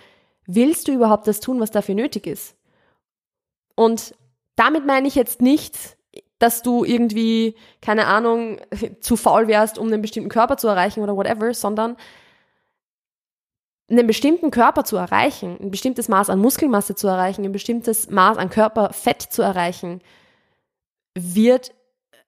willst 0.46 0.86
du 0.86 0.92
überhaupt 0.92 1.26
das 1.26 1.40
tun, 1.40 1.58
was 1.58 1.72
dafür 1.72 1.96
nötig 1.96 2.24
ist? 2.28 2.54
Und 3.74 4.14
damit 4.54 4.86
meine 4.86 5.08
ich 5.08 5.16
jetzt 5.16 5.42
nicht, 5.42 5.76
dass 6.38 6.62
du 6.62 6.84
irgendwie, 6.84 7.56
keine 7.82 8.06
Ahnung, 8.06 8.60
zu 9.00 9.16
faul 9.16 9.48
wärst, 9.48 9.76
um 9.76 9.88
einen 9.88 10.02
bestimmten 10.02 10.30
Körper 10.30 10.56
zu 10.56 10.68
erreichen 10.68 11.02
oder 11.02 11.16
whatever, 11.16 11.52
sondern 11.52 11.96
einen 13.90 14.06
bestimmten 14.06 14.50
Körper 14.50 14.84
zu 14.84 14.96
erreichen, 14.96 15.56
ein 15.60 15.70
bestimmtes 15.70 16.08
Maß 16.08 16.30
an 16.30 16.38
Muskelmasse 16.38 16.94
zu 16.94 17.08
erreichen, 17.08 17.44
ein 17.44 17.52
bestimmtes 17.52 18.10
Maß 18.10 18.36
an 18.36 18.50
Körperfett 18.50 19.22
zu 19.22 19.42
erreichen, 19.42 20.02
wird 21.14 21.72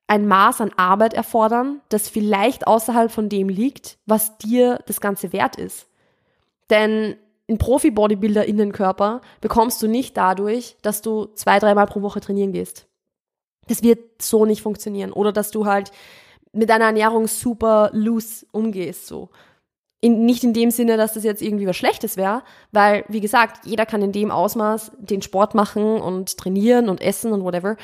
ein 0.06 0.26
Maß 0.26 0.60
an 0.62 0.72
Arbeit 0.76 1.14
erfordern, 1.14 1.82
das 1.88 2.08
vielleicht 2.08 2.66
außerhalb 2.66 3.12
von 3.12 3.28
dem 3.28 3.48
liegt, 3.48 3.98
was 4.06 4.38
dir 4.38 4.80
das 4.86 5.00
Ganze 5.00 5.32
wert 5.32 5.56
ist. 5.56 5.86
Denn 6.70 7.16
ein 7.48 7.58
Profi-Bodybuilder-Innenkörper 7.58 9.20
bekommst 9.40 9.82
du 9.82 9.88
nicht 9.88 10.16
dadurch, 10.16 10.76
dass 10.82 11.02
du 11.02 11.26
zwei, 11.34 11.58
dreimal 11.58 11.86
pro 11.86 12.00
Woche 12.00 12.20
trainieren 12.20 12.52
gehst. 12.52 12.86
Das 13.68 13.82
wird 13.82 14.22
so 14.22 14.46
nicht 14.46 14.62
funktionieren. 14.62 15.12
Oder 15.12 15.32
dass 15.32 15.50
du 15.50 15.66
halt 15.66 15.92
mit 16.52 16.70
deiner 16.70 16.86
Ernährung 16.86 17.26
super 17.28 17.90
loose 17.92 18.46
umgehst, 18.52 19.06
so. 19.06 19.30
In, 20.02 20.24
nicht 20.24 20.44
in 20.44 20.54
dem 20.54 20.70
Sinne, 20.70 20.96
dass 20.96 21.12
das 21.12 21.24
jetzt 21.24 21.42
irgendwie 21.42 21.66
was 21.66 21.76
Schlechtes 21.76 22.16
wäre, 22.16 22.42
weil, 22.72 23.04
wie 23.08 23.20
gesagt, 23.20 23.66
jeder 23.66 23.84
kann 23.84 24.00
in 24.00 24.12
dem 24.12 24.30
Ausmaß 24.30 24.92
den 24.98 25.20
Sport 25.20 25.54
machen 25.54 26.00
und 26.00 26.38
trainieren 26.38 26.88
und 26.88 27.02
essen 27.02 27.32
und 27.32 27.44
whatever, 27.44 27.76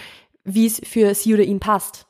wie 0.45 0.67
es 0.67 0.81
für 0.83 1.15
sie 1.15 1.35
oder 1.35 1.43
ihn 1.43 1.61
passt. 1.61 2.07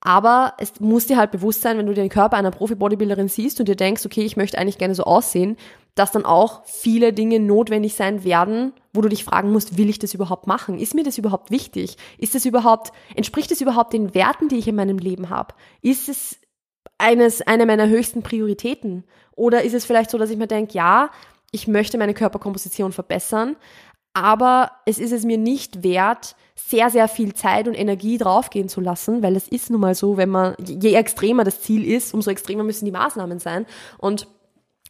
Aber 0.00 0.54
es 0.58 0.80
muss 0.80 1.06
dir 1.06 1.18
halt 1.18 1.30
bewusst 1.30 1.60
sein, 1.60 1.76
wenn 1.76 1.86
du 1.86 1.92
den 1.92 2.08
Körper 2.08 2.36
einer 2.36 2.50
Profi-Bodybuilderin 2.50 3.28
siehst 3.28 3.60
und 3.60 3.68
dir 3.68 3.76
denkst, 3.76 4.06
okay, 4.06 4.22
ich 4.22 4.36
möchte 4.36 4.58
eigentlich 4.58 4.78
gerne 4.78 4.94
so 4.94 5.04
aussehen, 5.04 5.56
dass 5.94 6.12
dann 6.12 6.24
auch 6.24 6.64
viele 6.64 7.12
Dinge 7.12 7.38
notwendig 7.38 7.94
sein 7.94 8.24
werden, 8.24 8.72
wo 8.94 9.02
du 9.02 9.08
dich 9.08 9.24
fragen 9.24 9.52
musst, 9.52 9.76
will 9.76 9.90
ich 9.90 9.98
das 9.98 10.14
überhaupt 10.14 10.46
machen? 10.46 10.78
Ist 10.78 10.94
mir 10.94 11.02
das 11.02 11.18
überhaupt 11.18 11.50
wichtig? 11.50 11.98
Ist 12.16 12.34
es 12.34 12.46
überhaupt, 12.46 12.92
entspricht 13.14 13.50
es 13.52 13.60
überhaupt 13.60 13.92
den 13.92 14.14
Werten, 14.14 14.48
die 14.48 14.56
ich 14.56 14.68
in 14.68 14.76
meinem 14.76 14.98
Leben 14.98 15.28
habe? 15.28 15.54
Ist 15.82 16.08
es 16.08 16.38
eines, 17.00 17.42
eine 17.42 17.66
meiner 17.66 17.88
höchsten 17.88 18.22
Prioritäten? 18.22 19.04
Oder 19.32 19.62
ist 19.62 19.74
es 19.74 19.84
vielleicht 19.84 20.10
so, 20.10 20.18
dass 20.18 20.30
ich 20.30 20.36
mir 20.36 20.46
denke, 20.46 20.74
ja, 20.74 21.10
ich 21.50 21.66
möchte 21.66 21.98
meine 21.98 22.14
Körperkomposition 22.14 22.92
verbessern, 22.92 23.56
aber 24.12 24.72
es 24.86 24.98
ist 24.98 25.12
es 25.12 25.24
mir 25.24 25.38
nicht 25.38 25.82
wert, 25.82 26.36
sehr, 26.54 26.90
sehr 26.90 27.08
viel 27.08 27.34
Zeit 27.34 27.68
und 27.68 27.74
Energie 27.74 28.18
draufgehen 28.18 28.68
zu 28.68 28.80
lassen, 28.80 29.22
weil 29.22 29.36
es 29.36 29.48
ist 29.48 29.70
nun 29.70 29.80
mal 29.80 29.94
so, 29.94 30.16
wenn 30.16 30.28
man, 30.28 30.54
je 30.58 30.94
extremer 30.94 31.44
das 31.44 31.62
Ziel 31.62 31.84
ist, 31.84 32.12
umso 32.12 32.30
extremer 32.30 32.64
müssen 32.64 32.84
die 32.84 32.90
Maßnahmen 32.90 33.38
sein. 33.38 33.66
Und 33.98 34.28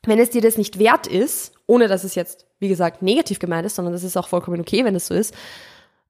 wenn 0.04 0.18
es 0.18 0.30
dir 0.30 0.40
das 0.40 0.58
nicht 0.58 0.78
wert 0.78 1.06
ist, 1.06 1.52
ohne 1.66 1.86
dass 1.86 2.04
es 2.04 2.14
jetzt, 2.14 2.46
wie 2.58 2.68
gesagt, 2.68 3.02
negativ 3.02 3.38
gemeint 3.38 3.66
ist, 3.66 3.76
sondern 3.76 3.92
das 3.92 4.04
ist 4.04 4.16
auch 4.16 4.28
vollkommen 4.28 4.60
okay, 4.60 4.84
wenn 4.84 4.96
es 4.96 5.06
so 5.06 5.14
ist, 5.14 5.34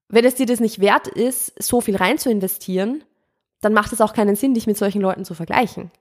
wenn 0.09 0.25
es 0.25 0.35
dir 0.35 0.45
das 0.45 0.59
nicht 0.59 0.79
wert 0.79 1.07
ist, 1.07 1.53
so 1.61 1.79
viel 1.81 1.95
rein 1.95 2.17
zu 2.17 2.29
investieren, 2.29 3.03
dann 3.61 3.73
macht 3.73 3.93
es 3.93 4.01
auch 4.01 4.13
keinen 4.13 4.35
Sinn, 4.35 4.53
dich 4.53 4.67
mit 4.67 4.77
solchen 4.77 5.01
Leuten 5.01 5.25
zu 5.25 5.33
vergleichen. 5.33 5.91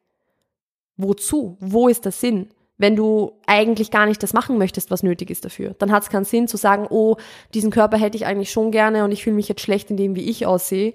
Wozu? 0.96 1.56
Wo 1.60 1.88
ist 1.88 2.04
der 2.04 2.12
Sinn? 2.12 2.48
Wenn 2.76 2.96
du 2.96 3.32
eigentlich 3.46 3.90
gar 3.90 4.06
nicht 4.06 4.22
das 4.22 4.32
machen 4.32 4.56
möchtest, 4.56 4.90
was 4.90 5.02
nötig 5.02 5.30
ist 5.30 5.44
dafür, 5.44 5.74
dann 5.78 5.92
hat 5.92 6.02
es 6.02 6.08
keinen 6.08 6.24
Sinn 6.24 6.48
zu 6.48 6.56
sagen, 6.56 6.86
oh, 6.88 7.16
diesen 7.52 7.70
Körper 7.70 7.98
hätte 7.98 8.16
ich 8.16 8.26
eigentlich 8.26 8.50
schon 8.50 8.70
gerne 8.70 9.04
und 9.04 9.12
ich 9.12 9.22
fühle 9.22 9.36
mich 9.36 9.48
jetzt 9.48 9.60
schlecht 9.60 9.90
in 9.90 9.98
dem, 9.98 10.16
wie 10.16 10.28
ich 10.28 10.46
aussehe, 10.46 10.94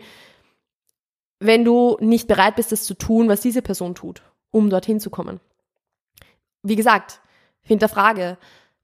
wenn 1.39 1.63
du 1.63 1.97
nicht 1.99 2.27
bereit 2.27 2.55
bist, 2.55 2.71
das 2.71 2.83
zu 2.83 2.95
tun, 2.95 3.29
was 3.29 3.41
diese 3.41 3.61
Person 3.61 3.93
tut, 3.93 4.23
um 4.51 4.69
dorthin 4.69 4.99
zu 4.99 5.11
kommen 5.11 5.39
wie 6.65 6.75
gesagt, 6.75 7.21
hinterfrage. 7.61 8.37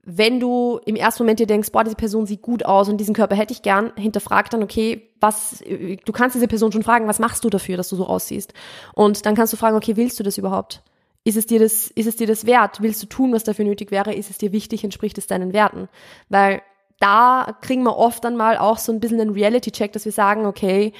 Wenn 0.04 0.40
du 0.40 0.80
im 0.86 0.96
ersten 0.96 1.24
Moment 1.24 1.40
dir 1.40 1.48
denkst, 1.48 1.72
boah, 1.72 1.84
diese 1.84 1.96
Person 1.96 2.26
sieht 2.26 2.42
gut 2.42 2.66
aus 2.66 2.90
und 2.90 2.98
diesen 2.98 3.14
Körper 3.14 3.36
hätte 3.36 3.54
ich 3.54 3.62
gern, 3.62 3.92
hinterfrag 3.96 4.50
dann, 4.50 4.64
okay, 4.64 5.10
was, 5.20 5.64
du 5.64 6.12
kannst 6.12 6.36
diese 6.36 6.48
Person 6.48 6.72
schon 6.72 6.82
fragen, 6.82 7.08
was 7.08 7.20
machst 7.20 7.44
du 7.44 7.50
dafür, 7.50 7.78
dass 7.78 7.90
du 7.90 7.96
so 7.96 8.08
aussiehst? 8.08 8.54
Und 8.96 9.26
dann 9.26 9.36
kannst 9.36 9.54
du 9.54 9.58
fragen, 9.58 9.78
okay, 9.78 9.98
willst 9.98 10.20
du 10.20 10.24
das 10.24 10.40
überhaupt? 10.40 10.82
Ist 11.24 11.38
es 11.38 11.46
dir 11.46 11.60
das, 11.60 11.88
ist 11.88 12.08
es 12.08 12.16
dir 12.16 12.26
das 12.26 12.48
wert? 12.48 12.82
Willst 12.82 13.04
du 13.04 13.08
tun, 13.08 13.32
was 13.32 13.44
dafür 13.44 13.66
nötig 13.66 13.92
wäre? 13.92 14.14
Ist 14.14 14.32
es 14.32 14.40
dir 14.40 14.52
wichtig? 14.52 14.84
Entspricht 14.84 15.20
es 15.20 15.28
deinen 15.28 15.54
Werten? 15.54 15.88
Weil 16.30 16.64
da 17.00 17.58
kriegen 17.62 17.84
wir 17.84 17.98
oft 17.98 18.24
dann 18.24 18.38
mal 18.38 18.58
auch 18.58 18.80
so 18.80 18.92
ein 18.92 19.00
bisschen 19.00 19.22
einen 19.22 19.34
Reality-Check, 19.34 19.92
dass 19.92 20.06
wir 20.06 20.12
sagen, 20.12 20.48
okay, 20.48 20.94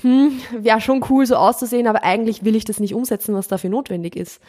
hm, 0.00 0.40
wäre 0.52 0.80
schon 0.80 1.04
cool, 1.10 1.26
so 1.26 1.36
auszusehen, 1.36 1.86
aber 1.86 2.02
eigentlich 2.02 2.44
will 2.44 2.56
ich 2.56 2.64
das 2.64 2.80
nicht 2.80 2.94
umsetzen, 2.94 3.34
was 3.34 3.48
dafür 3.48 3.70
notwendig 3.70 4.16
ist. 4.16 4.40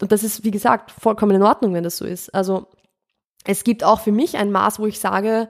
Und 0.00 0.12
das 0.12 0.22
ist, 0.22 0.44
wie 0.44 0.50
gesagt, 0.50 0.90
vollkommen 0.90 1.36
in 1.36 1.42
Ordnung, 1.42 1.72
wenn 1.72 1.84
das 1.84 1.96
so 1.96 2.04
ist. 2.04 2.34
Also 2.34 2.66
es 3.46 3.64
gibt 3.64 3.84
auch 3.84 4.00
für 4.00 4.12
mich 4.12 4.36
ein 4.36 4.52
Maß, 4.52 4.78
wo 4.78 4.86
ich 4.86 4.98
sage, 4.98 5.48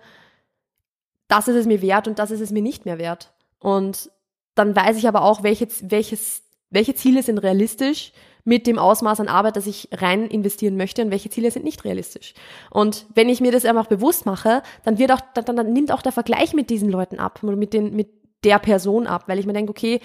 das 1.29 1.49
ist 1.49 1.57
es 1.57 1.67
mir 1.67 1.83
wert 1.83 2.07
und 2.07 2.19
das 2.19 2.31
ist 2.31 2.41
es 2.41 2.53
mir 2.53 2.63
nicht 2.63 2.85
mehr 2.85 2.99
wert. 2.99 3.33
Und 3.59 4.11
dann 4.55 4.77
weiß 4.77 4.97
ich 4.97 5.09
aber 5.09 5.23
auch, 5.23 5.43
welche, 5.43 5.67
welches, 5.83 6.43
welche 6.71 6.95
Ziele 6.95 7.23
sind 7.23 7.39
realistisch 7.39 8.13
mit 8.45 8.67
dem 8.67 8.79
Ausmaß 8.79 9.19
an 9.21 9.29
Arbeit, 9.29 9.57
das 9.57 9.67
ich 9.67 9.89
rein 9.93 10.29
investieren 10.29 10.77
möchte 10.77 11.03
und 11.03 11.11
welche 11.11 11.31
Ziele 11.31 11.51
sind 11.51 11.65
nicht 11.65 11.85
realistisch. 11.85 12.35
Und 12.71 13.07
wenn 13.15 13.29
ich 13.29 13.41
mir 13.41 13.51
das 13.51 13.65
einfach 13.65 13.87
bewusst 13.87 14.25
mache, 14.25 14.63
dann 14.85 14.99
wird 14.99 15.11
auch, 15.11 15.21
dann, 15.35 15.57
dann 15.57 15.73
nimmt 15.73 15.91
auch 15.91 16.03
der 16.03 16.13
Vergleich 16.13 16.55
mit 16.55 16.71
diesen 16.71 16.89
Leuten 16.89 17.19
ab, 17.19 17.43
mit 17.43 17.73
den, 17.73 17.97
mit 17.97 18.09
der 18.45 18.61
Person 18.61 19.09
ab, 19.09 19.25
weil 19.27 19.41
ich 19.41 19.47
mir 19.47 19.53
denke, 19.53 19.71
okay, 19.71 20.01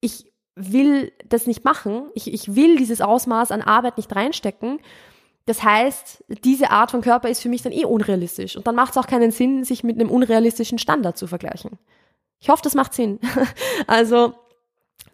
ich 0.00 0.26
will 0.56 1.12
das 1.28 1.46
nicht 1.46 1.64
machen. 1.64 2.10
Ich, 2.14 2.32
ich 2.32 2.56
will 2.56 2.76
dieses 2.76 3.00
Ausmaß 3.00 3.52
an 3.52 3.62
Arbeit 3.62 3.96
nicht 3.96 4.14
reinstecken. 4.14 4.80
Das 5.46 5.62
heißt, 5.62 6.24
diese 6.44 6.70
Art 6.70 6.90
von 6.90 7.02
Körper 7.02 7.28
ist 7.28 7.42
für 7.42 7.48
mich 7.48 7.62
dann 7.62 7.72
eh 7.72 7.84
unrealistisch. 7.84 8.56
Und 8.56 8.66
dann 8.66 8.74
macht 8.74 8.92
es 8.92 8.96
auch 8.96 9.06
keinen 9.06 9.30
Sinn, 9.30 9.64
sich 9.64 9.84
mit 9.84 10.00
einem 10.00 10.10
unrealistischen 10.10 10.78
Standard 10.78 11.18
zu 11.18 11.26
vergleichen. 11.26 11.72
Ich 12.40 12.48
hoffe, 12.48 12.62
das 12.62 12.74
macht 12.74 12.94
Sinn. 12.94 13.20
also, 13.86 14.34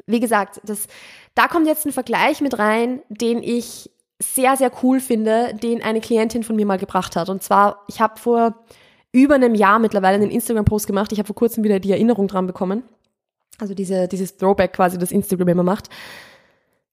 wie 0.07 0.21
gesagt, 0.21 0.61
das, 0.65 0.87
da 1.35 1.49
kommt 1.49 1.67
jetzt 1.67 1.87
ein 1.87 1.93
Vergleich 1.93 2.41
mit 2.41 2.59
rein, 2.59 3.03
den 3.09 3.43
ich 3.43 3.91
sehr, 4.23 4.57
sehr 4.57 4.71
cool 4.83 5.01
finde, 5.01 5.55
den 5.55 5.83
eine 5.83 6.01
Klientin 6.01 6.45
von 6.45 6.57
mir 6.57 6.67
mal 6.67 6.79
gebracht 6.79 7.17
hat. 7.17 7.29
Und 7.29 7.43
zwar, 7.43 7.85
ich 7.89 8.01
habe 8.01 8.21
vor 8.21 8.55
über 9.13 9.35
einem 9.35 9.55
Jahr 9.55 9.79
mittlerweile 9.79 10.17
einen 10.17 10.31
Instagram-Post 10.31 10.87
gemacht. 10.87 11.11
Ich 11.13 11.19
habe 11.19 11.27
vor 11.27 11.37
kurzem 11.37 11.65
wieder 11.65 11.81
die 11.81 11.91
Erinnerung 11.91 12.29
dran 12.29 12.47
bekommen 12.47 12.85
also 13.61 13.75
diese, 13.75 14.09
dieses 14.09 14.37
Throwback 14.37 14.73
quasi, 14.73 14.99
das 14.99 15.13
Instagram 15.13 15.49
immer 15.49 15.63
macht, 15.63 15.89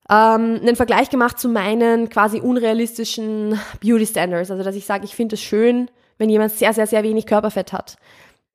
ähm, 0.09 0.59
einen 0.61 0.75
Vergleich 0.75 1.09
gemacht 1.09 1.39
zu 1.39 1.49
meinen 1.49 2.09
quasi 2.09 2.39
unrealistischen 2.39 3.59
Beauty 3.81 4.05
Standards. 4.05 4.51
Also 4.51 4.63
dass 4.63 4.75
ich 4.75 4.85
sage, 4.85 5.05
ich 5.05 5.15
finde 5.15 5.35
es 5.35 5.41
schön, 5.41 5.89
wenn 6.17 6.29
jemand 6.29 6.53
sehr, 6.53 6.73
sehr, 6.73 6.87
sehr 6.87 7.03
wenig 7.03 7.25
Körperfett 7.25 7.73
hat. 7.73 7.97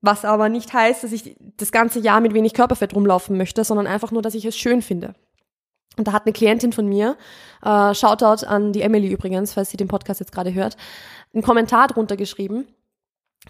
Was 0.00 0.24
aber 0.24 0.48
nicht 0.48 0.72
heißt, 0.72 1.04
dass 1.04 1.12
ich 1.12 1.36
das 1.58 1.70
ganze 1.70 2.00
Jahr 2.00 2.20
mit 2.20 2.34
wenig 2.34 2.54
Körperfett 2.54 2.94
rumlaufen 2.94 3.36
möchte, 3.36 3.62
sondern 3.64 3.86
einfach 3.86 4.10
nur, 4.10 4.22
dass 4.22 4.34
ich 4.34 4.44
es 4.44 4.56
schön 4.56 4.82
finde. 4.82 5.14
Und 5.96 6.08
da 6.08 6.12
hat 6.12 6.24
eine 6.24 6.32
Klientin 6.32 6.72
von 6.72 6.88
mir, 6.88 7.16
äh, 7.62 7.94
Shoutout 7.94 8.46
an 8.46 8.72
die 8.72 8.80
Emily 8.80 9.08
übrigens, 9.08 9.52
falls 9.52 9.70
sie 9.70 9.76
den 9.76 9.88
Podcast 9.88 10.20
jetzt 10.20 10.32
gerade 10.32 10.54
hört, 10.54 10.76
einen 11.34 11.42
Kommentar 11.42 11.86
drunter 11.86 12.16
geschrieben, 12.16 12.66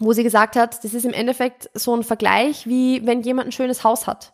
wo 0.00 0.12
sie 0.12 0.24
gesagt 0.24 0.56
hat, 0.56 0.82
das 0.84 0.92
ist 0.92 1.04
im 1.04 1.12
Endeffekt 1.12 1.70
so 1.74 1.94
ein 1.94 2.02
Vergleich, 2.02 2.66
wie 2.66 3.06
wenn 3.06 3.22
jemand 3.22 3.48
ein 3.48 3.52
schönes 3.52 3.84
Haus 3.84 4.06
hat 4.08 4.32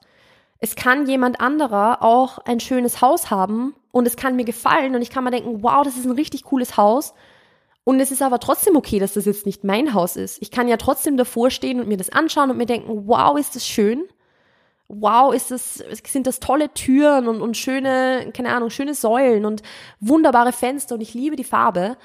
es 0.60 0.74
kann 0.74 1.06
jemand 1.06 1.40
anderer 1.40 2.02
auch 2.02 2.38
ein 2.38 2.60
schönes 2.60 3.00
Haus 3.00 3.30
haben 3.30 3.74
und 3.92 4.06
es 4.06 4.16
kann 4.16 4.36
mir 4.36 4.44
gefallen 4.44 4.94
und 4.94 5.02
ich 5.02 5.10
kann 5.10 5.24
mir 5.24 5.30
denken, 5.30 5.62
wow, 5.62 5.82
das 5.84 5.96
ist 5.96 6.04
ein 6.04 6.12
richtig 6.12 6.44
cooles 6.44 6.76
Haus. 6.76 7.14
Und 7.84 8.00
es 8.00 8.10
ist 8.10 8.20
aber 8.20 8.38
trotzdem 8.38 8.76
okay, 8.76 8.98
dass 8.98 9.14
das 9.14 9.24
jetzt 9.24 9.46
nicht 9.46 9.64
mein 9.64 9.94
Haus 9.94 10.16
ist. 10.16 10.42
Ich 10.42 10.50
kann 10.50 10.68
ja 10.68 10.76
trotzdem 10.76 11.16
davor 11.16 11.50
stehen 11.50 11.80
und 11.80 11.88
mir 11.88 11.96
das 11.96 12.10
anschauen 12.10 12.50
und 12.50 12.58
mir 12.58 12.66
denken, 12.66 13.06
wow, 13.06 13.38
ist 13.38 13.56
das 13.56 13.66
schön. 13.66 14.04
Wow, 14.88 15.32
ist 15.32 15.50
das, 15.50 15.82
sind 16.06 16.26
das 16.26 16.40
tolle 16.40 16.72
Türen 16.74 17.28
und, 17.28 17.40
und 17.40 17.56
schöne, 17.56 18.30
keine 18.34 18.50
Ahnung, 18.50 18.70
schöne 18.70 18.94
Säulen 18.94 19.44
und 19.44 19.62
wunderbare 20.00 20.52
Fenster 20.52 20.96
und 20.96 21.00
ich 21.00 21.14
liebe 21.14 21.36
die 21.36 21.44
Farbe. 21.44 21.96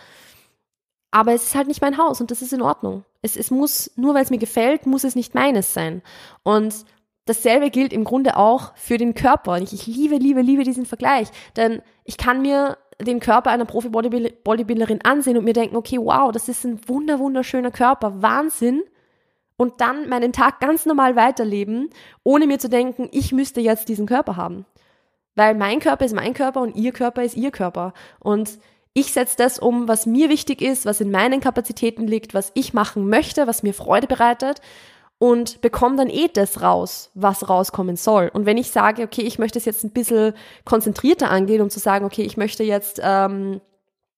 Aber 1.12 1.34
es 1.34 1.44
ist 1.44 1.56
halt 1.56 1.68
nicht 1.68 1.82
mein 1.82 1.98
Haus 1.98 2.22
und 2.22 2.32
das 2.32 2.42
ist 2.42 2.54
in 2.54 2.62
Ordnung. 2.62 3.04
Es, 3.22 3.36
es 3.36 3.52
muss, 3.52 3.92
nur 3.96 4.14
weil 4.14 4.24
es 4.24 4.30
mir 4.30 4.38
gefällt, 4.38 4.86
muss 4.86 5.04
es 5.04 5.16
nicht 5.16 5.36
meines 5.36 5.74
sein. 5.74 6.02
Und 6.44 6.86
dasselbe 7.26 7.70
gilt 7.70 7.94
im 7.94 8.04
Grunde 8.04 8.38
auch 8.38 8.76
für 8.76 8.98
den 8.98 9.14
Körper. 9.14 9.58
Ich, 9.58 9.74
ich 9.74 9.88
liebe, 9.88 10.16
liebe, 10.16 10.42
liebe 10.42 10.64
diesen 10.64 10.86
Vergleich. 10.86 11.30
Denn 11.56 11.82
ich 12.04 12.18
kann 12.18 12.42
mir 12.42 12.78
den 13.02 13.20
Körper 13.20 13.50
einer 13.50 13.66
Profi-Bodybuilderin 13.66 15.04
ansehen 15.04 15.38
und 15.38 15.46
mir 15.46 15.54
denken, 15.54 15.76
okay, 15.76 15.98
wow, 15.98 16.32
das 16.32 16.50
ist 16.50 16.64
ein 16.64 16.80
wunder, 16.88 17.20
wunderschöner 17.20 17.72
Körper, 17.72 18.22
Wahnsinn. 18.22 18.84
Und 19.56 19.82
dann 19.82 20.10
meinen 20.10 20.34
Tag 20.34 20.60
ganz 20.60 20.86
normal 20.86 21.16
weiterleben, 21.16 21.90
ohne 22.24 22.48
mir 22.48 22.60
zu 22.60 22.70
denken, 22.70 23.10
ich 23.12 23.32
müsste 23.32 23.62
jetzt 23.62 23.88
diesen 23.88 24.06
Körper 24.06 24.36
haben. 24.36 24.66
Weil 25.36 25.56
mein 25.56 25.80
Körper 25.80 26.06
ist 26.06 26.16
mein 26.16 26.34
Körper 26.34 26.62
und 26.62 26.76
ihr 26.76 26.92
Körper 26.92 27.24
ist 27.24 27.38
ihr 27.38 27.52
Körper. 27.52 27.94
Und 28.20 28.60
ich 28.94 29.12
setze 29.14 29.38
das 29.38 29.58
um, 29.58 29.88
was 29.88 30.06
mir 30.06 30.30
wichtig 30.30 30.62
ist, 30.62 30.86
was 30.86 31.02
in 31.02 31.10
meinen 31.10 31.40
Kapazitäten 31.40 32.06
liegt, 32.08 32.34
was 32.34 32.52
ich 32.54 32.74
machen 32.74 33.10
möchte, 33.10 33.48
was 33.48 33.64
mir 33.64 33.74
Freude 33.74 34.08
bereitet 34.08 34.62
und 35.24 35.62
bekomme 35.62 35.96
dann 35.96 36.10
eh 36.10 36.28
das 36.28 36.62
raus, 36.62 37.10
was 37.14 37.48
rauskommen 37.48 37.96
soll. 37.96 38.30
Und 38.34 38.46
wenn 38.46 38.58
ich 38.58 38.72
sage, 38.72 39.04
okay, 39.04 39.22
ich 39.22 39.40
möchte 39.40 39.58
es 39.58 39.64
jetzt 39.64 39.86
ein 39.86 39.92
bisschen 39.92 40.34
konzentrierter 40.66 41.32
angehen, 41.32 41.62
um 41.62 41.70
zu 41.70 41.80
sagen, 41.80 42.04
okay, 42.04 42.24
ich 42.24 42.36
möchte 42.36 42.66
jetzt 42.66 43.00
ähm, 43.02 43.62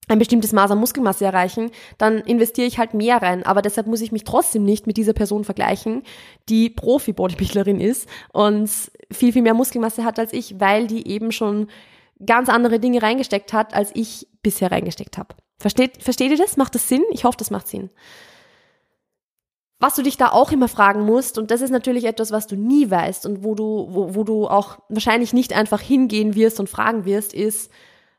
ein 0.07 0.17
bestimmtes 0.17 0.51
Maß 0.51 0.71
an 0.71 0.79
Muskelmasse 0.79 1.23
erreichen, 1.23 1.69
dann 1.99 2.21
investiere 2.21 2.65
ich 2.65 2.79
halt 2.79 2.95
mehr 2.95 3.21
rein. 3.21 3.45
Aber 3.45 3.61
deshalb 3.61 3.85
muss 3.85 4.01
ich 4.01 4.11
mich 4.11 4.23
trotzdem 4.23 4.65
nicht 4.65 4.87
mit 4.87 4.97
dieser 4.97 5.13
Person 5.13 5.43
vergleichen, 5.43 6.01
die 6.49 6.71
Profi-Bodybuilderin 6.71 7.79
ist 7.79 8.09
und 8.33 8.67
viel, 9.11 9.31
viel 9.31 9.43
mehr 9.43 9.53
Muskelmasse 9.53 10.05
hat 10.05 10.17
als 10.17 10.33
ich, 10.33 10.59
weil 10.59 10.87
die 10.87 11.07
eben 11.07 11.31
schon 11.31 11.67
ganz 12.25 12.49
andere 12.49 12.79
Dinge 12.79 13.03
reingesteckt 13.03 13.53
hat, 13.53 13.75
als 13.75 13.91
ich 13.93 14.27
bisher 14.41 14.71
reingesteckt 14.71 15.19
habe. 15.19 15.35
Versteht, 15.59 16.01
versteht 16.01 16.31
ihr 16.31 16.37
das? 16.37 16.57
Macht 16.57 16.73
das 16.73 16.89
Sinn? 16.89 17.03
Ich 17.11 17.25
hoffe, 17.25 17.37
das 17.37 17.51
macht 17.51 17.67
Sinn. 17.67 17.91
Was 19.79 19.95
du 19.95 20.03
dich 20.03 20.17
da 20.17 20.31
auch 20.31 20.51
immer 20.51 20.69
fragen 20.69 21.05
musst, 21.05 21.37
und 21.37 21.51
das 21.51 21.61
ist 21.61 21.69
natürlich 21.69 22.05
etwas, 22.05 22.31
was 22.31 22.47
du 22.47 22.55
nie 22.55 22.89
weißt 22.89 23.25
und 23.25 23.43
wo 23.43 23.55
du, 23.55 23.87
wo, 23.89 24.15
wo 24.15 24.23
du 24.23 24.47
auch 24.47 24.79
wahrscheinlich 24.89 25.33
nicht 25.33 25.53
einfach 25.53 25.81
hingehen 25.81 26.35
wirst 26.35 26.59
und 26.59 26.69
fragen 26.69 27.05
wirst, 27.05 27.33
ist, 27.33 27.71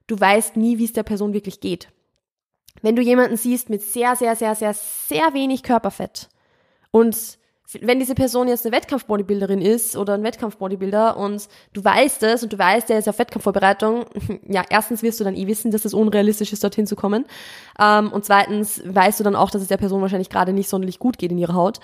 du 0.06 0.18
weißt 0.20 0.56
nie, 0.56 0.78
wie 0.78 0.84
es 0.84 0.92
der 0.92 1.02
Person 1.02 1.32
wirklich 1.32 1.60
geht. 1.60 1.88
Wenn 2.82 2.94
du 2.94 3.02
jemanden 3.02 3.36
siehst 3.36 3.70
mit 3.70 3.82
sehr, 3.82 4.16
sehr, 4.16 4.36
sehr, 4.36 4.54
sehr, 4.54 4.74
sehr 4.74 5.32
wenig 5.32 5.62
Körperfett 5.62 6.28
und 6.90 7.38
wenn 7.80 7.98
diese 7.98 8.14
Person 8.14 8.48
jetzt 8.48 8.64
eine 8.64 8.76
Wettkampfbodybuilderin 8.76 9.60
ist 9.60 9.96
oder 9.96 10.14
ein 10.14 10.22
Wettkampfbodybuilder 10.22 11.16
und 11.16 11.48
du 11.72 11.84
weißt 11.84 12.22
es 12.22 12.42
und 12.42 12.52
du 12.52 12.58
weißt, 12.58 12.88
der 12.88 12.98
ist 12.98 13.08
auf 13.08 13.18
Wettkampfvorbereitung, 13.18 14.04
ja, 14.48 14.64
erstens 14.68 15.02
wirst 15.02 15.18
du 15.18 15.24
dann 15.24 15.34
eh 15.34 15.46
wissen, 15.46 15.70
dass 15.72 15.84
es 15.84 15.94
unrealistisch 15.94 16.52
ist, 16.52 16.62
dorthin 16.62 16.86
zu 16.86 16.94
kommen. 16.94 17.24
Ähm, 17.80 18.12
und 18.12 18.24
zweitens 18.24 18.82
weißt 18.84 19.18
du 19.18 19.24
dann 19.24 19.36
auch, 19.36 19.50
dass 19.50 19.62
es 19.62 19.68
der 19.68 19.78
Person 19.78 20.00
wahrscheinlich 20.00 20.30
gerade 20.30 20.52
nicht 20.52 20.68
sonderlich 20.68 20.98
gut 20.98 21.18
geht 21.18 21.32
in 21.32 21.38
ihrer 21.38 21.54
Haut. 21.54 21.80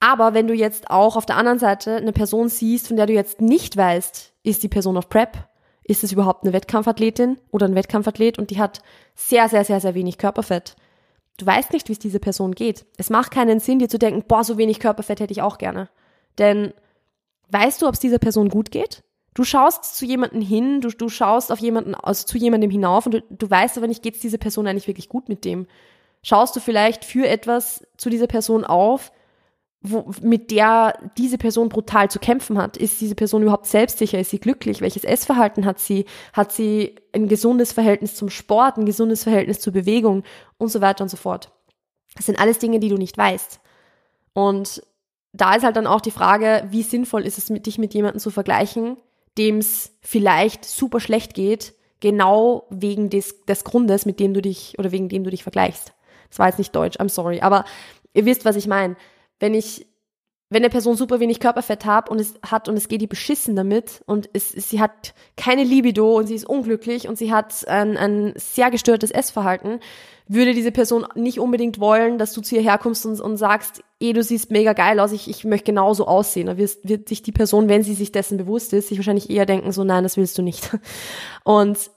Aber 0.00 0.34
wenn 0.34 0.48
du 0.48 0.54
jetzt 0.54 0.90
auch 0.90 1.16
auf 1.16 1.26
der 1.26 1.36
anderen 1.36 1.58
Seite 1.58 1.96
eine 1.96 2.12
Person 2.12 2.48
siehst, 2.48 2.88
von 2.88 2.96
der 2.96 3.06
du 3.06 3.12
jetzt 3.12 3.40
nicht 3.40 3.76
weißt, 3.76 4.32
ist 4.42 4.62
die 4.62 4.68
Person 4.68 4.96
auf 4.96 5.08
Prep, 5.08 5.48
ist 5.84 6.02
es 6.02 6.12
überhaupt 6.12 6.44
eine 6.44 6.52
Wettkampfathletin 6.52 7.38
oder 7.50 7.66
ein 7.66 7.74
Wettkampfathlet 7.74 8.38
und 8.38 8.50
die 8.50 8.58
hat 8.58 8.82
sehr, 9.14 9.48
sehr, 9.48 9.64
sehr, 9.64 9.80
sehr 9.80 9.94
wenig 9.94 10.18
Körperfett. 10.18 10.76
Du 11.42 11.46
weißt 11.46 11.72
nicht, 11.72 11.88
wie 11.88 11.92
es 11.92 11.98
dieser 11.98 12.20
Person 12.20 12.54
geht. 12.54 12.86
Es 12.98 13.10
macht 13.10 13.32
keinen 13.32 13.58
Sinn, 13.58 13.80
dir 13.80 13.88
zu 13.88 13.98
denken, 13.98 14.22
boah, 14.28 14.44
so 14.44 14.58
wenig 14.58 14.78
Körperfett 14.78 15.18
hätte 15.18 15.32
ich 15.32 15.42
auch 15.42 15.58
gerne. 15.58 15.88
Denn 16.38 16.72
weißt 17.48 17.82
du, 17.82 17.88
ob 17.88 17.94
es 17.94 17.98
dieser 17.98 18.20
Person 18.20 18.48
gut 18.48 18.70
geht? 18.70 19.02
Du 19.34 19.42
schaust 19.42 19.96
zu 19.96 20.04
jemandem 20.04 20.40
hin, 20.40 20.80
du, 20.80 20.90
du 20.90 21.08
schaust 21.08 21.50
auf 21.50 21.58
jemanden, 21.58 21.96
also 21.96 22.26
zu 22.28 22.38
jemandem 22.38 22.70
hinauf 22.70 23.06
und 23.06 23.14
du, 23.14 23.22
du 23.28 23.50
weißt 23.50 23.76
aber 23.76 23.88
nicht, 23.88 24.04
geht 24.04 24.14
es 24.14 24.20
dieser 24.20 24.38
Person 24.38 24.68
eigentlich 24.68 24.86
wirklich 24.86 25.08
gut 25.08 25.28
mit 25.28 25.44
dem? 25.44 25.66
Schaust 26.22 26.54
du 26.54 26.60
vielleicht 26.60 27.04
für 27.04 27.26
etwas 27.26 27.84
zu 27.96 28.08
dieser 28.08 28.28
Person 28.28 28.64
auf, 28.64 29.10
wo, 29.82 30.12
mit 30.20 30.50
der 30.50 31.10
diese 31.18 31.38
Person 31.38 31.68
brutal 31.68 32.10
zu 32.10 32.18
kämpfen 32.18 32.58
hat. 32.58 32.76
Ist 32.76 33.00
diese 33.00 33.14
Person 33.14 33.42
überhaupt 33.42 33.66
selbstsicher? 33.66 34.18
Ist 34.18 34.30
sie 34.30 34.38
glücklich? 34.38 34.80
Welches 34.80 35.04
Essverhalten 35.04 35.64
hat 35.64 35.80
sie? 35.80 36.04
Hat 36.32 36.52
sie 36.52 36.96
ein 37.12 37.28
gesundes 37.28 37.72
Verhältnis 37.72 38.14
zum 38.14 38.30
Sport, 38.30 38.76
ein 38.76 38.86
gesundes 38.86 39.24
Verhältnis 39.24 39.60
zur 39.60 39.72
Bewegung 39.72 40.22
und 40.58 40.68
so 40.68 40.80
weiter 40.80 41.02
und 41.02 41.08
so 41.08 41.16
fort? 41.16 41.50
Das 42.14 42.26
sind 42.26 42.38
alles 42.38 42.58
Dinge, 42.58 42.78
die 42.78 42.88
du 42.88 42.96
nicht 42.96 43.18
weißt. 43.18 43.60
Und 44.34 44.82
da 45.32 45.54
ist 45.54 45.64
halt 45.64 45.76
dann 45.76 45.86
auch 45.86 46.00
die 46.00 46.10
Frage, 46.10 46.66
wie 46.70 46.82
sinnvoll 46.82 47.26
ist 47.26 47.38
es, 47.38 47.50
mit, 47.50 47.66
dich 47.66 47.78
mit 47.78 47.94
jemandem 47.94 48.20
zu 48.20 48.30
vergleichen, 48.30 48.96
dem 49.38 49.58
es 49.58 49.96
vielleicht 50.00 50.64
super 50.64 51.00
schlecht 51.00 51.34
geht, 51.34 51.74
genau 52.00 52.66
wegen 52.70 53.10
des, 53.10 53.44
des 53.46 53.64
Grundes, 53.64 54.06
mit 54.06 54.20
dem 54.20 54.34
du 54.34 54.42
dich 54.42 54.78
oder 54.78 54.92
wegen 54.92 55.08
dem 55.08 55.24
du 55.24 55.30
dich 55.30 55.42
vergleichst. 55.42 55.94
Das 56.28 56.38
war 56.38 56.48
jetzt 56.48 56.58
nicht 56.58 56.74
Deutsch, 56.74 56.98
I'm 56.98 57.08
sorry, 57.08 57.40
aber 57.40 57.64
ihr 58.14 58.26
wisst, 58.26 58.44
was 58.44 58.56
ich 58.56 58.66
meine 58.66 58.96
wenn 59.42 59.54
ich, 59.54 59.86
wenn 60.50 60.62
eine 60.62 60.70
Person 60.70 60.96
super 60.96 61.18
wenig 61.18 61.40
Körperfett 61.40 61.84
hat 61.84 62.08
und 62.08 62.20
es 62.20 62.34
hat 62.46 62.68
und 62.68 62.76
es 62.76 62.86
geht 62.86 63.02
ihr 63.02 63.08
beschissen 63.08 63.56
damit 63.56 64.02
und 64.06 64.30
es, 64.32 64.50
sie 64.50 64.80
hat 64.80 65.14
keine 65.36 65.64
Libido 65.64 66.16
und 66.16 66.28
sie 66.28 66.36
ist 66.36 66.46
unglücklich 66.46 67.08
und 67.08 67.18
sie 67.18 67.32
hat 67.32 67.66
ein, 67.66 67.96
ein 67.96 68.34
sehr 68.36 68.70
gestörtes 68.70 69.10
Essverhalten, 69.10 69.80
würde 70.28 70.54
diese 70.54 70.70
Person 70.70 71.06
nicht 71.16 71.40
unbedingt 71.40 71.80
wollen, 71.80 72.18
dass 72.18 72.32
du 72.34 72.40
zu 72.40 72.54
ihr 72.54 72.62
herkommst 72.62 73.04
und, 73.04 73.20
und 73.20 73.36
sagst, 73.36 73.82
eh, 73.98 74.12
du 74.12 74.22
siehst 74.22 74.52
mega 74.52 74.74
geil 74.74 75.00
aus, 75.00 75.10
ich, 75.10 75.28
ich 75.28 75.44
möchte 75.44 75.72
genauso 75.72 76.06
aussehen. 76.06 76.46
Da 76.46 76.56
wird, 76.56 76.76
wird 76.84 77.08
sich 77.08 77.22
die 77.22 77.32
Person, 77.32 77.68
wenn 77.68 77.82
sie 77.82 77.94
sich 77.94 78.12
dessen 78.12 78.38
bewusst 78.38 78.72
ist, 78.72 78.88
sich 78.88 78.98
wahrscheinlich 78.98 79.28
eher 79.28 79.44
denken, 79.44 79.72
so 79.72 79.82
nein, 79.82 80.04
das 80.04 80.16
willst 80.16 80.38
du 80.38 80.42
nicht. 80.42 80.70
Und 81.44 81.90